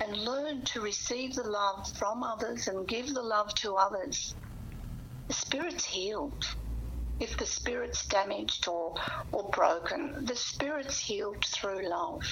and 0.00 0.16
learn 0.16 0.62
to 0.62 0.80
receive 0.80 1.34
the 1.34 1.42
love 1.42 1.90
from 1.98 2.22
others 2.22 2.68
and 2.68 2.86
give 2.86 3.12
the 3.12 3.22
love 3.22 3.52
to 3.56 3.74
others, 3.74 4.34
the 5.26 5.34
spirit's 5.34 5.84
healed. 5.84 6.46
If 7.20 7.36
the 7.36 7.46
spirit's 7.46 8.06
damaged 8.06 8.68
or, 8.68 8.94
or 9.32 9.48
broken, 9.50 10.24
the 10.24 10.36
spirit's 10.36 10.98
healed 10.98 11.44
through 11.44 11.88
love. 11.88 12.24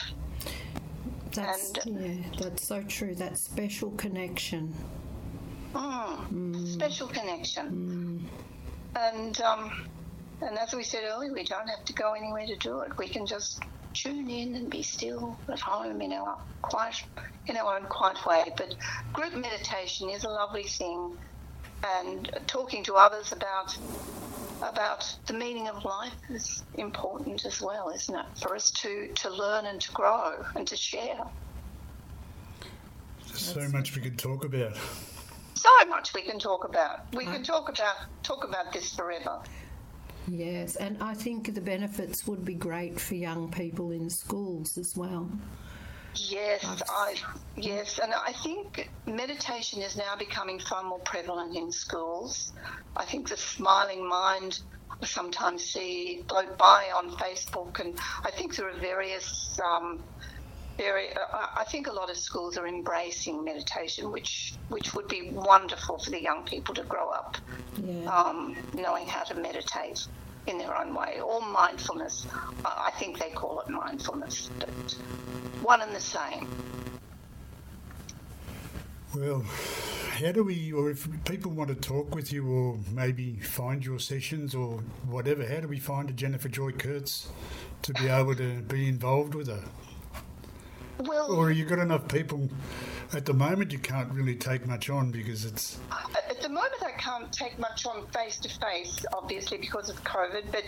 That's, 1.32 1.72
and, 1.84 2.00
yeah, 2.00 2.30
that's 2.40 2.66
so 2.66 2.82
true. 2.82 3.14
That 3.14 3.36
special 3.36 3.90
connection. 3.92 4.72
Mm, 5.74 6.28
mm. 6.32 6.66
Special 6.72 7.08
connection. 7.08 8.28
Mm. 8.94 9.02
And 9.14 9.40
um, 9.42 9.88
and 10.40 10.58
as 10.58 10.72
we 10.72 10.82
said 10.82 11.04
earlier, 11.04 11.32
we 11.32 11.44
don't 11.44 11.68
have 11.68 11.84
to 11.84 11.92
go 11.92 12.14
anywhere 12.14 12.46
to 12.46 12.56
do 12.56 12.80
it. 12.80 12.96
We 12.96 13.08
can 13.08 13.26
just 13.26 13.62
tune 13.92 14.28
in 14.28 14.54
and 14.54 14.70
be 14.70 14.82
still 14.82 15.36
at 15.48 15.60
home 15.60 16.00
in 16.00 16.12
our 16.12 16.38
quiet, 16.62 17.02
in 17.46 17.56
our 17.56 17.76
own 17.76 17.84
quiet 17.86 18.24
way. 18.26 18.52
But 18.56 18.74
group 19.12 19.34
meditation 19.34 20.10
is 20.10 20.24
a 20.24 20.28
lovely 20.28 20.64
thing, 20.64 21.16
and 21.84 22.30
talking 22.46 22.84
to 22.84 22.94
others 22.94 23.32
about 23.32 23.76
about 24.62 25.16
the 25.26 25.32
meaning 25.32 25.68
of 25.68 25.84
life 25.84 26.12
is 26.30 26.64
important 26.74 27.44
as 27.44 27.60
well, 27.60 27.90
isn't 27.90 28.14
it? 28.14 28.26
For 28.40 28.54
us 28.54 28.70
to 28.82 29.08
to 29.08 29.30
learn 29.30 29.66
and 29.66 29.80
to 29.80 29.92
grow 29.92 30.44
and 30.54 30.66
to 30.66 30.76
share. 30.76 31.20
There's 33.28 33.54
so 33.54 33.68
much 33.68 33.94
we 33.94 34.02
could 34.02 34.18
talk 34.18 34.44
about. 34.44 34.76
So 35.54 35.70
much 35.88 36.14
we 36.14 36.22
can 36.22 36.38
talk 36.38 36.64
about. 36.64 37.12
We 37.14 37.24
can 37.24 37.42
talk 37.42 37.68
about 37.68 37.96
talk 38.22 38.44
about 38.44 38.72
this 38.72 38.94
forever. 38.94 39.40
Yes, 40.28 40.76
and 40.76 40.96
I 41.00 41.14
think 41.14 41.54
the 41.54 41.60
benefits 41.60 42.26
would 42.26 42.44
be 42.44 42.54
great 42.54 42.98
for 42.98 43.14
young 43.14 43.50
people 43.50 43.92
in 43.92 44.10
schools 44.10 44.76
as 44.76 44.96
well. 44.96 45.30
Yes, 46.16 46.82
I 46.88 47.14
yes, 47.56 47.98
and 48.02 48.12
I 48.14 48.32
think 48.32 48.90
meditation 49.06 49.82
is 49.82 49.96
now 49.96 50.16
becoming 50.16 50.58
far 50.58 50.82
more 50.82 50.98
prevalent 51.00 51.56
in 51.56 51.70
schools. 51.70 52.52
I 52.96 53.04
think 53.04 53.28
the 53.28 53.36
smiling 53.36 54.08
mind 54.08 54.60
I 55.02 55.06
sometimes 55.06 55.62
see 55.64 56.24
float 56.28 56.56
by 56.56 56.90
on 56.94 57.10
Facebook, 57.10 57.80
and 57.80 57.98
I 58.24 58.30
think 58.30 58.56
there 58.56 58.68
are 58.68 58.78
various. 58.78 59.60
Um, 59.60 60.02
very, 60.78 61.08
I 61.32 61.64
think 61.64 61.86
a 61.86 61.92
lot 61.92 62.10
of 62.10 62.18
schools 62.18 62.58
are 62.58 62.66
embracing 62.66 63.42
meditation, 63.42 64.12
which 64.12 64.54
which 64.68 64.92
would 64.94 65.08
be 65.08 65.30
wonderful 65.30 65.98
for 65.98 66.10
the 66.10 66.20
young 66.20 66.44
people 66.44 66.74
to 66.74 66.82
grow 66.82 67.08
up, 67.08 67.38
yeah. 67.82 68.04
um, 68.04 68.54
knowing 68.74 69.06
how 69.06 69.22
to 69.24 69.34
meditate 69.34 70.06
in 70.46 70.58
their 70.58 70.76
own 70.76 70.94
way, 70.94 71.20
or 71.20 71.40
mindfulness. 71.40 72.26
I 72.64 72.92
think 72.98 73.18
they 73.18 73.30
call 73.30 73.60
it 73.60 73.68
mindfulness, 73.68 74.50
but 74.58 74.68
one 75.62 75.82
and 75.82 75.94
the 75.94 76.00
same. 76.00 76.48
Well, 79.14 79.44
how 80.20 80.32
do 80.32 80.44
we, 80.44 80.72
or 80.72 80.90
if 80.90 81.08
people 81.24 81.52
want 81.52 81.68
to 81.68 81.74
talk 81.74 82.14
with 82.14 82.32
you 82.32 82.48
or 82.50 82.78
maybe 82.92 83.36
find 83.36 83.84
your 83.84 83.98
sessions 83.98 84.54
or 84.54 84.80
whatever, 85.06 85.46
how 85.46 85.60
do 85.60 85.68
we 85.68 85.78
find 85.78 86.10
a 86.10 86.12
Jennifer 86.12 86.48
Joy 86.48 86.72
Kurtz 86.72 87.28
to 87.82 87.92
be 87.94 88.08
able 88.08 88.34
to 88.36 88.62
be 88.62 88.88
involved 88.88 89.34
with 89.34 89.48
her? 89.48 89.62
Well, 90.98 91.32
or 91.32 91.50
you 91.50 91.64
got 91.64 91.78
enough 91.78 92.08
people 92.08 92.48
at 93.12 93.26
the 93.26 93.34
moment 93.34 93.72
you 93.72 93.78
can't 93.78 94.10
really 94.12 94.34
take 94.34 94.66
much 94.66 94.88
on 94.90 95.10
because 95.10 95.44
it's. 95.44 95.78
At 95.90 96.40
the 96.40 96.48
moment, 96.48 96.75
can't 96.98 97.32
take 97.32 97.58
much 97.58 97.86
on 97.86 98.06
face 98.08 98.38
to 98.40 98.48
face, 98.48 99.04
obviously 99.12 99.58
because 99.58 99.88
of 99.88 100.02
COVID. 100.04 100.44
But 100.50 100.64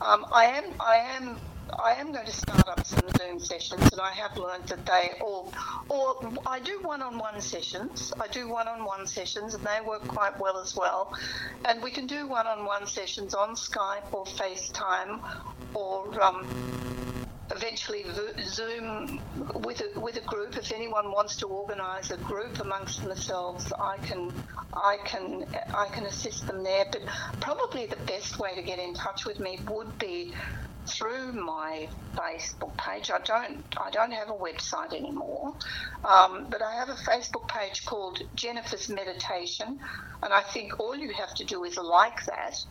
um, 0.00 0.26
I 0.32 0.46
am, 0.46 0.64
I 0.80 0.96
am 1.16 1.36
I 1.78 1.92
am 1.92 2.12
going 2.12 2.26
to 2.26 2.32
start 2.32 2.66
up 2.68 2.86
some 2.86 3.04
Zoom 3.18 3.38
sessions, 3.38 3.92
and 3.92 4.00
I 4.00 4.12
have 4.12 4.36
learned 4.36 4.66
that 4.68 4.86
they 4.86 5.18
all, 5.20 5.52
or 5.88 6.16
I 6.46 6.60
do 6.60 6.80
one-on-one 6.82 7.40
sessions. 7.40 8.12
I 8.18 8.26
do 8.28 8.48
one-on-one 8.48 9.06
sessions, 9.06 9.54
and 9.54 9.64
they 9.64 9.78
work 9.86 10.06
quite 10.08 10.38
well 10.40 10.58
as 10.58 10.74
well. 10.76 11.12
And 11.66 11.82
we 11.82 11.90
can 11.90 12.06
do 12.06 12.26
one-on-one 12.26 12.86
sessions 12.86 13.34
on 13.34 13.50
Skype 13.54 14.12
or 14.12 14.24
FaceTime, 14.24 15.20
or 15.74 16.22
um, 16.22 16.46
eventually 17.58 18.04
Zoom 18.44 19.20
with 19.54 19.80
a, 19.80 20.00
with 20.00 20.16
a 20.16 20.26
group. 20.26 20.56
If 20.56 20.72
anyone 20.72 21.10
wants 21.10 21.36
to 21.36 21.46
organise 21.46 22.10
a 22.10 22.16
group 22.18 22.60
amongst 22.60 23.02
themselves, 23.02 23.72
I 23.72 23.96
can 23.98 24.32
I 24.72 24.98
can 25.04 25.44
I 25.74 25.86
can 25.92 26.04
assist 26.04 26.46
them 26.46 26.62
there. 26.62 26.86
But 26.90 27.02
probably 27.40 27.86
the 27.86 28.02
best 28.06 28.38
way 28.38 28.54
to 28.54 28.62
get 28.62 28.78
in 28.78 28.94
touch 28.94 29.24
with 29.24 29.40
me 29.40 29.58
would 29.68 29.98
be 29.98 30.32
through 30.86 31.32
my 31.32 31.88
Facebook 32.14 32.74
page. 32.76 33.10
I 33.10 33.18
don't 33.18 33.64
I 33.76 33.90
don't 33.90 34.12
have 34.12 34.30
a 34.30 34.38
website 34.48 34.94
anymore, 34.94 35.54
um, 36.04 36.46
but 36.50 36.62
I 36.62 36.74
have 36.74 36.88
a 36.88 37.00
Facebook 37.10 37.48
page 37.48 37.84
called 37.84 38.22
Jennifer's 38.36 38.88
Meditation, 38.88 39.80
and 40.22 40.32
I 40.32 40.42
think 40.42 40.78
all 40.78 40.96
you 40.96 41.12
have 41.12 41.34
to 41.34 41.44
do 41.44 41.64
is 41.64 41.76
like 41.76 42.24
that. 42.26 42.64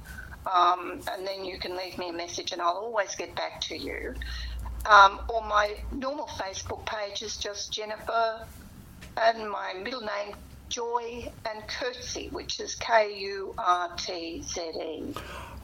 Um, 0.47 1.01
and 1.11 1.27
then 1.27 1.43
you 1.43 1.59
can 1.59 1.75
leave 1.75 1.97
me 1.97 2.07
a 2.09 2.13
message 2.13 2.53
and 2.53 2.61
I'll 2.61 2.77
always 2.77 3.15
get 3.15 3.35
back 3.35 3.59
to 3.61 3.77
you. 3.77 4.15
Um, 4.87 5.19
or 5.27 5.41
my 5.41 5.75
normal 5.91 6.27
Facebook 6.27 6.85
page 6.85 7.21
is 7.21 7.35
just 7.35 7.73
Jennifer 7.73 8.47
and 9.17 9.49
my 9.49 9.73
middle 9.73 9.99
name 10.01 10.33
Joy 10.69 11.29
and 11.45 11.63
Kurtze, 11.67 12.31
which 12.31 12.61
is 12.61 12.75
K 12.75 13.19
U 13.19 13.53
R 13.57 13.89
T 13.97 14.41
Z 14.41 14.61
E. 14.61 15.13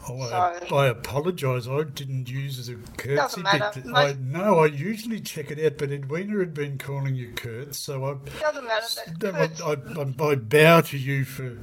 Oh, 0.09 0.27
so, 0.27 0.35
I, 0.75 0.85
I 0.85 0.87
apologise. 0.87 1.67
I 1.67 1.83
didn't 1.83 2.29
use 2.29 2.67
the 2.67 2.75
curtsy. 2.97 3.15
Doesn't 3.15 3.43
matter. 3.43 3.81
Bit. 3.81 3.95
I 3.95 4.13
know. 4.13 4.59
I 4.59 4.65
usually 4.65 5.21
check 5.21 5.49
it 5.51 5.63
out, 5.63 5.77
but 5.77 5.91
Edwina 5.91 6.39
had 6.39 6.53
been 6.53 6.77
calling 6.77 7.15
you 7.15 7.31
Kurt, 7.33 7.73
so 7.75 8.05
I. 8.05 8.15
Doesn't 8.39 8.65
matter. 8.65 9.63
I, 9.63 9.71
I, 9.71 10.31
I, 10.31 10.35
bow 10.35 10.81
to 10.81 10.97
you 10.97 11.23
for. 11.23 11.57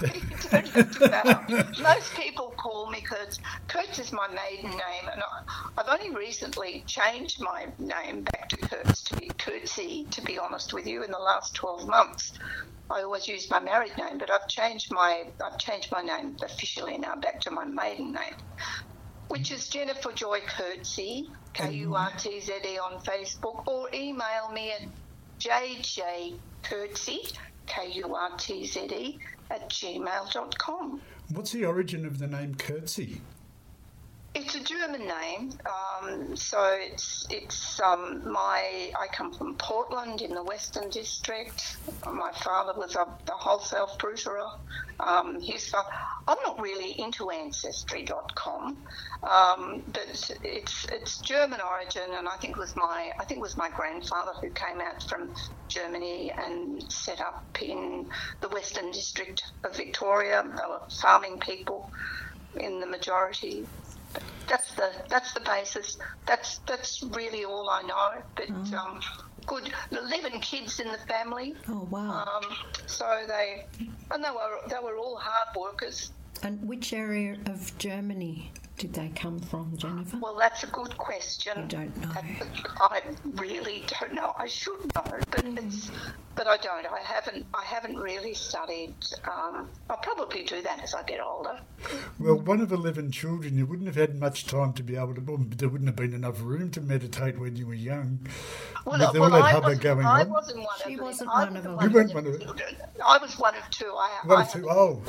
Most 1.82 2.14
people 2.14 2.54
call 2.56 2.90
me 2.90 3.00
Kurtz. 3.00 3.38
Kurtz 3.66 3.98
is 3.98 4.12
my 4.12 4.28
maiden 4.28 4.70
name, 4.70 5.08
and 5.12 5.22
I, 5.22 5.82
have 5.82 5.88
only 5.88 6.14
recently 6.14 6.84
changed 6.86 7.40
my 7.40 7.66
name 7.78 8.22
back 8.22 8.48
to 8.50 8.56
Kurtz 8.56 9.02
to 9.04 9.16
be 9.16 9.28
Kurtzy. 9.30 10.08
To 10.10 10.22
be 10.22 10.38
honest 10.38 10.72
with 10.72 10.86
you, 10.86 11.02
in 11.02 11.10
the 11.10 11.18
last 11.18 11.54
twelve 11.54 11.88
months. 11.88 12.34
I 12.90 13.02
always 13.02 13.26
use 13.26 13.50
my 13.50 13.60
married 13.60 13.96
name, 13.96 14.18
but 14.18 14.30
I've 14.30 14.46
changed 14.48 14.92
my 14.92 15.24
I've 15.44 15.58
changed 15.58 15.90
my 15.90 16.02
name 16.02 16.36
officially 16.42 16.98
now 16.98 17.16
back 17.16 17.40
to 17.42 17.50
my 17.50 17.64
maiden 17.64 18.12
name, 18.12 18.34
which 19.28 19.50
is 19.50 19.68
Jennifer 19.68 20.12
Joy 20.12 20.40
Kurtze, 20.40 21.28
K 21.54 21.72
U 21.72 21.94
R 21.94 22.12
T 22.18 22.40
Z 22.40 22.52
E 22.64 22.78
on 22.78 23.00
Facebook, 23.00 23.66
or 23.66 23.88
email 23.94 24.50
me 24.52 24.72
at 24.72 24.82
jjkurtze, 25.40 26.38
K 27.66 27.90
U 27.92 28.14
R 28.14 28.30
T 28.36 28.66
Z 28.66 28.80
E, 28.80 29.18
at 29.50 29.70
gmail.com. 29.70 31.00
What's 31.32 31.52
the 31.52 31.64
origin 31.64 32.04
of 32.04 32.18
the 32.18 32.26
name 32.26 32.54
Kurtze? 32.54 33.20
It's 34.36 34.56
a 34.56 34.60
German 34.60 35.06
name, 35.06 35.52
um, 35.64 36.34
so 36.34 36.76
it's 36.80 37.24
it's 37.30 37.80
um, 37.80 38.32
my. 38.32 38.90
I 38.98 39.06
come 39.12 39.32
from 39.32 39.54
Portland 39.54 40.22
in 40.22 40.34
the 40.34 40.42
Western 40.42 40.90
District. 40.90 41.76
My 42.04 42.32
father 42.32 42.72
was 42.76 42.96
a, 42.96 43.06
wholesale 43.30 43.86
fruiterer. 43.86 44.50
Um, 44.98 45.40
his 45.40 45.68
father, 45.68 45.88
I'm 46.26 46.38
not 46.44 46.60
really 46.60 47.00
into 47.00 47.30
ancestry.com, 47.30 48.76
um, 49.22 49.82
but 49.92 50.34
it's 50.42 50.86
it's 50.90 51.18
German 51.20 51.60
origin, 51.60 52.10
and 52.18 52.26
I 52.26 52.36
think 52.38 52.56
it 52.56 52.60
was 52.60 52.74
my 52.74 53.12
I 53.20 53.24
think 53.24 53.40
was 53.40 53.56
my 53.56 53.70
grandfather 53.70 54.32
who 54.40 54.50
came 54.50 54.80
out 54.80 55.00
from 55.08 55.32
Germany 55.68 56.32
and 56.36 56.82
set 56.92 57.20
up 57.20 57.44
in 57.62 58.06
the 58.40 58.48
Western 58.48 58.90
District 58.90 59.44
of 59.62 59.76
Victoria. 59.76 60.44
Farming 60.90 61.38
people 61.38 61.88
in 62.56 62.80
the 62.80 62.86
majority 62.86 63.66
that's 64.48 64.74
the 64.74 64.90
that's 65.08 65.32
the 65.32 65.40
basis. 65.40 65.98
That's 66.26 66.58
that's 66.66 67.02
really 67.02 67.44
all 67.44 67.68
I 67.70 67.82
know. 67.82 68.22
But 68.36 68.46
oh. 68.50 68.76
um, 68.76 69.00
good, 69.46 69.72
eleven 69.90 70.40
kids 70.40 70.80
in 70.80 70.88
the 70.88 70.98
family. 70.98 71.54
Oh 71.68 71.86
wow! 71.90 72.24
Um, 72.24 72.56
so 72.86 73.24
they 73.26 73.66
and 74.10 74.24
they 74.24 74.30
were 74.30 74.60
they 74.68 74.82
were 74.82 74.96
all 74.96 75.16
hard 75.16 75.56
workers. 75.56 76.12
And 76.42 76.66
which 76.68 76.92
area 76.92 77.38
of 77.46 77.76
Germany? 77.78 78.52
Did 78.76 78.92
they 78.92 79.08
come 79.14 79.38
from, 79.38 79.76
Jennifer? 79.76 80.18
Well, 80.20 80.36
that's 80.36 80.64
a 80.64 80.66
good 80.66 80.96
question. 80.98 81.52
You 81.62 81.68
don't 81.68 81.96
know. 82.02 82.10
I 82.80 83.02
really 83.34 83.84
don't 84.00 84.14
know. 84.14 84.34
I 84.36 84.46
should 84.48 84.80
know, 84.94 85.04
but 85.30 85.44
it's, 85.44 85.90
but 86.34 86.48
I 86.48 86.56
don't. 86.56 86.84
I 86.86 86.98
haven't. 87.04 87.46
I 87.54 87.62
haven't 87.64 87.96
really 87.96 88.34
studied. 88.34 88.94
Um, 89.24 89.68
I'll 89.88 89.96
probably 89.98 90.42
do 90.42 90.60
that 90.62 90.82
as 90.82 90.92
I 90.92 91.02
get 91.04 91.20
older. 91.20 91.58
Well, 92.18 92.34
one 92.40 92.60
of 92.60 92.72
11 92.72 93.12
children, 93.12 93.56
you 93.56 93.64
wouldn't 93.64 93.86
have 93.86 93.96
had 93.96 94.18
much 94.18 94.44
time 94.46 94.72
to 94.74 94.82
be 94.82 94.96
able 94.96 95.14
to, 95.14 95.20
well, 95.20 95.38
there 95.40 95.68
wouldn't 95.68 95.88
have 95.88 95.96
been 95.96 96.12
enough 96.14 96.40
room 96.42 96.70
to 96.72 96.80
meditate 96.80 97.38
when 97.38 97.54
you 97.56 97.66
were 97.68 97.74
young. 97.74 98.18
Well, 98.84 98.98
With 98.98 99.16
all 99.20 99.30
that 99.30 99.42
I, 99.42 99.50
hubbub 99.52 99.80
going 99.80 100.04
I 100.04 100.22
on. 100.22 100.30
wasn't 100.30 100.58
one 100.58 100.66
She 100.84 100.94
of 100.94 101.00
wasn't 101.00 101.30
one 101.30 101.48
of 101.48 101.54
wasn't 101.54 101.78
them. 101.80 101.90
You 101.90 101.94
weren't 101.94 102.14
one 102.14 102.26
of- 102.26 102.40
children. 102.42 102.76
I 103.06 103.18
was 103.18 103.38
one 103.38 103.54
of 103.54 103.68
two. 103.70 103.92
I, 103.96 104.10
One 104.24 104.38
I 104.38 104.42
of 104.42 104.52
two. 104.52 104.66
had- 104.66 104.76
Oh. 104.76 105.02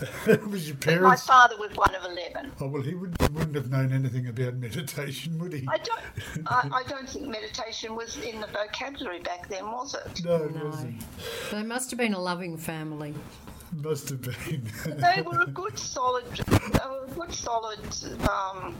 was 0.48 0.68
your 0.68 1.00
My 1.00 1.16
father 1.16 1.56
was 1.58 1.74
one 1.76 1.94
of 1.94 2.04
eleven. 2.04 2.52
Oh, 2.60 2.68
well, 2.68 2.82
he 2.82 2.94
wouldn't, 2.94 3.20
wouldn't 3.32 3.54
have 3.54 3.70
known 3.70 3.92
anything 3.92 4.26
about 4.28 4.54
meditation, 4.54 5.38
would 5.38 5.52
he? 5.52 5.66
I 5.68 5.78
don't. 5.78 6.00
I, 6.46 6.68
I 6.72 6.82
don't 6.88 7.08
think 7.08 7.28
meditation 7.28 7.94
was 7.94 8.16
in 8.18 8.40
the 8.40 8.46
vocabulary 8.48 9.20
back 9.20 9.48
then, 9.48 9.66
was 9.70 9.94
it? 9.94 10.24
No, 10.24 10.44
it 10.44 10.54
No. 10.54 10.64
wasn't. 10.66 11.02
They 11.50 11.62
must 11.62 11.90
have 11.90 11.98
been 11.98 12.14
a 12.14 12.20
loving 12.20 12.56
family. 12.56 13.14
Must 13.82 14.08
have 14.10 14.22
been. 14.22 14.68
They 14.86 15.22
were 15.22 15.40
a 15.42 15.46
good, 15.50 15.78
solid, 15.78 16.24
they 16.32 16.88
were 16.88 17.04
a 17.06 17.10
good, 17.14 17.32
solid, 17.34 17.80
um, 18.28 18.76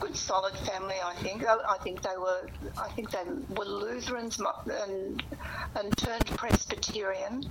good, 0.00 0.16
solid 0.16 0.54
family. 0.58 0.96
I 1.04 1.14
think. 1.14 1.46
I, 1.46 1.56
I 1.68 1.78
think 1.78 2.02
they 2.02 2.16
were. 2.16 2.48
I 2.76 2.88
think 2.90 3.10
they 3.10 3.22
were 3.56 3.64
Lutherans 3.64 4.40
and 4.40 5.22
and 5.76 5.96
turned 5.96 6.26
Presbyterian. 6.26 7.44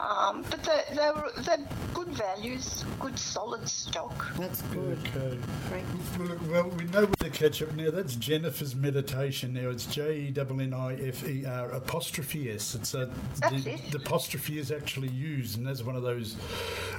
Um, 0.00 0.44
but 0.50 0.62
they, 0.64 0.94
they 0.96 1.10
were 1.10 1.30
they 1.42 1.56
good 1.94 2.08
values, 2.08 2.84
good, 3.00 3.18
solid 3.18 3.68
stock. 3.68 4.34
That's 4.36 4.62
good. 4.62 4.98
okay. 5.16 5.38
Great. 5.68 5.84
Well, 6.18 6.28
look, 6.28 6.50
well, 6.50 6.68
we 6.70 6.84
know 6.84 7.02
where 7.06 7.14
to 7.20 7.30
catch 7.30 7.62
up 7.62 7.74
now. 7.74 7.90
That's 7.90 8.16
Jennifer's 8.16 8.74
meditation. 8.74 9.52
Now 9.52 9.70
it's 9.70 9.86
J 9.86 10.16
E 10.16 10.34
N 10.36 10.60
N 10.60 10.74
I 10.74 10.94
F 10.94 11.26
E 11.28 11.44
R 11.44 11.70
apostrophe 11.70 12.50
S. 12.50 12.74
It's 12.74 12.94
a, 12.94 13.10
That's 13.40 13.64
the, 13.64 13.74
it. 13.74 13.90
the 13.90 13.98
apostrophe 13.98 14.58
is 14.58 14.70
actually 14.72 15.08
used, 15.08 15.58
and 15.58 15.66
that's 15.66 15.82
one 15.82 15.96
of 15.96 16.02
those 16.02 16.36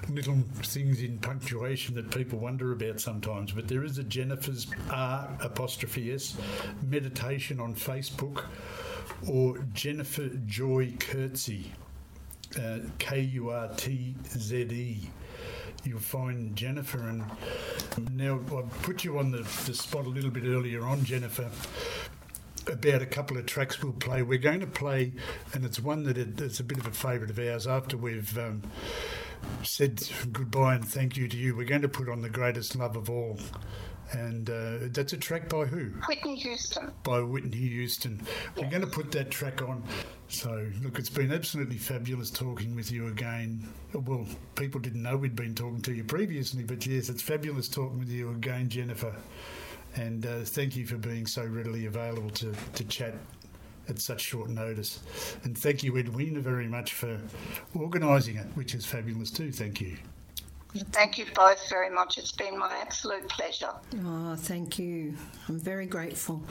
little 0.09 0.37
things 0.63 1.01
in 1.01 1.17
punctuation 1.19 1.95
that 1.95 2.11
people 2.11 2.39
wonder 2.39 2.71
about 2.71 2.99
sometimes. 2.99 3.51
But 3.51 3.67
there 3.67 3.83
is 3.83 3.97
a 3.97 4.03
Jennifer's 4.03 4.67
R 4.89 5.29
apostrophe 5.41 6.13
S 6.13 6.35
meditation 6.81 7.59
on 7.59 7.75
Facebook, 7.75 8.45
or 9.27 9.57
Jennifer 9.73 10.29
Joy 10.45 10.93
Kurtze, 10.97 11.65
uh, 12.59 12.79
K 12.99 13.21
U 13.21 13.49
R 13.49 13.69
T 13.75 14.15
Z 14.27 14.55
E 14.55 15.09
you'll 15.85 15.99
find 15.99 16.55
Jennifer. 16.55 16.99
And 16.99 17.23
now 18.11 18.39
I've 18.57 18.81
put 18.83 19.03
you 19.03 19.19
on 19.19 19.31
the, 19.31 19.39
the 19.65 19.73
spot 19.73 20.05
a 20.05 20.09
little 20.09 20.31
bit 20.31 20.45
earlier 20.45 20.85
on, 20.85 21.03
Jennifer, 21.03 21.49
about 22.67 23.01
a 23.01 23.05
couple 23.05 23.37
of 23.37 23.45
tracks 23.45 23.81
we'll 23.83 23.93
play. 23.93 24.21
We're 24.21 24.39
going 24.39 24.61
to 24.61 24.67
play, 24.67 25.13
and 25.53 25.65
it's 25.65 25.79
one 25.79 26.03
that 26.03 26.17
it's 26.17 26.59
a 26.59 26.63
bit 26.63 26.77
of 26.77 26.87
a 26.87 26.91
favourite 26.91 27.29
of 27.29 27.39
ours 27.39 27.67
after 27.67 27.97
we've. 27.97 28.37
Um, 28.37 28.63
Said 29.61 30.01
goodbye 30.31 30.75
and 30.75 30.87
thank 30.87 31.17
you 31.17 31.27
to 31.27 31.35
you. 31.35 31.53
We're 31.53 31.65
going 31.65 31.81
to 31.81 31.89
put 31.89 32.07
on 32.07 32.21
the 32.21 32.29
greatest 32.29 32.77
love 32.77 32.95
of 32.95 33.09
all, 33.09 33.37
and 34.11 34.49
uh, 34.49 34.87
that's 34.91 35.13
a 35.13 35.17
track 35.17 35.49
by 35.49 35.65
who? 35.65 35.85
Whitney 36.07 36.35
Houston. 36.35 36.91
by 37.03 37.21
Whitney 37.21 37.57
Houston. 37.57 38.21
We're 38.55 38.69
going 38.69 38.81
to 38.81 38.87
put 38.87 39.11
that 39.13 39.31
track 39.31 39.61
on. 39.61 39.83
So, 40.27 40.67
look, 40.81 40.99
it's 40.99 41.09
been 41.09 41.31
absolutely 41.31 41.77
fabulous 41.77 42.29
talking 42.29 42.75
with 42.75 42.91
you 42.91 43.07
again. 43.07 43.67
Well, 43.93 44.25
people 44.55 44.79
didn't 44.79 45.03
know 45.03 45.17
we'd 45.17 45.35
been 45.35 45.55
talking 45.55 45.81
to 45.83 45.93
you 45.93 46.03
previously, 46.03 46.63
but 46.63 46.85
yes, 46.85 47.09
it's 47.09 47.21
fabulous 47.21 47.67
talking 47.67 47.99
with 47.99 48.09
you 48.09 48.31
again, 48.31 48.69
Jennifer. 48.69 49.15
And 49.95 50.25
uh, 50.25 50.39
thank 50.39 50.75
you 50.75 50.85
for 50.87 50.97
being 50.97 51.27
so 51.27 51.45
readily 51.45 51.85
available 51.85 52.31
to, 52.31 52.53
to 52.73 52.83
chat 52.85 53.13
at 53.89 53.99
such 53.99 54.21
short 54.21 54.49
notice. 54.49 55.01
And 55.43 55.57
thank 55.57 55.83
you, 55.83 55.97
Edwina, 55.97 56.39
very 56.39 56.67
much 56.67 56.93
for 56.93 57.19
organising 57.75 58.37
it, 58.37 58.47
which 58.55 58.73
is 58.73 58.85
fabulous 58.85 59.29
too. 59.29 59.51
Thank 59.51 59.81
you. 59.81 59.97
Thank 60.91 61.17
you 61.17 61.25
both 61.35 61.69
very 61.69 61.89
much. 61.89 62.17
It's 62.17 62.31
been 62.31 62.57
my 62.57 62.75
absolute 62.81 63.27
pleasure. 63.29 63.73
Oh, 64.05 64.35
thank 64.35 64.79
you. 64.79 65.15
I'm 65.47 65.59
very 65.59 65.85
grateful. 65.85 66.41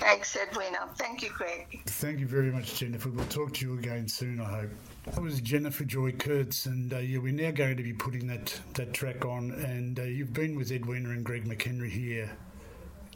Thanks, 0.00 0.36
Edwina. 0.36 0.88
Thank 0.96 1.22
you, 1.22 1.30
Greg. 1.30 1.82
Thank 1.86 2.20
you 2.20 2.26
very 2.26 2.52
much, 2.52 2.76
Jennifer. 2.76 3.08
We'll 3.08 3.24
talk 3.26 3.54
to 3.54 3.66
you 3.66 3.78
again 3.78 4.06
soon, 4.06 4.40
I 4.40 4.60
hope. 4.60 4.70
That 5.06 5.20
was 5.20 5.40
Jennifer 5.40 5.84
Joy 5.84 6.12
Kurtz, 6.12 6.66
and 6.66 6.92
uh, 6.92 6.98
yeah, 6.98 7.18
we're 7.18 7.32
now 7.32 7.50
going 7.50 7.76
to 7.76 7.82
be 7.82 7.92
putting 7.92 8.26
that, 8.28 8.60
that 8.74 8.92
track 8.92 9.24
on. 9.24 9.50
And 9.52 9.98
uh, 9.98 10.02
you've 10.02 10.32
been 10.32 10.56
with 10.56 10.70
Edwina 10.70 11.10
and 11.10 11.24
Greg 11.24 11.44
McHenry 11.44 11.90
here 11.90 12.30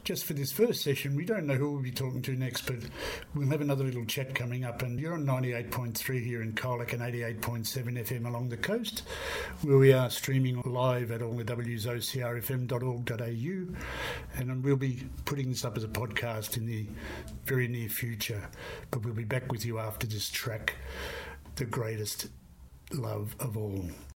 just 0.03 0.25
for 0.25 0.33
this 0.33 0.51
first 0.51 0.81
session. 0.81 1.15
We 1.15 1.23
don't 1.25 1.47
know 1.47 1.55
who 1.55 1.71
we'll 1.71 1.81
be 1.81 1.91
talking 1.91 2.21
to 2.23 2.35
next, 2.35 2.65
but 2.65 2.79
we'll 3.33 3.47
have 3.49 3.61
another 3.61 3.85
little 3.85 4.03
chat 4.05 4.35
coming 4.35 4.65
up. 4.65 4.81
And 4.81 4.99
you're 4.99 5.13
on 5.13 5.25
98.3 5.25 6.21
here 6.23 6.41
in 6.41 6.51
Colac 6.53 6.91
and 6.93 7.01
88.7 7.01 7.65
FM 7.65 8.27
along 8.27 8.49
the 8.49 8.57
coast, 8.57 9.03
where 9.61 9.77
we 9.77 9.93
are 9.93 10.09
streaming 10.09 10.61
live 10.65 11.11
at 11.11 11.21
all 11.21 11.33
the 11.33 11.45
wsocrfm.org.au. 11.45 14.39
And 14.39 14.63
we'll 14.63 14.75
be 14.75 15.03
putting 15.25 15.49
this 15.49 15.63
up 15.63 15.77
as 15.77 15.83
a 15.83 15.89
podcast 15.89 16.57
in 16.57 16.65
the 16.65 16.87
very 17.45 17.67
near 17.67 17.89
future. 17.89 18.49
But 18.91 19.05
we'll 19.05 19.13
be 19.13 19.23
back 19.23 19.51
with 19.51 19.63
you 19.65 19.77
after 19.79 20.07
this 20.07 20.29
track, 20.29 20.75
The 21.55 21.65
Greatest 21.65 22.27
Love 22.91 23.35
of 23.39 23.57
All. 23.57 23.85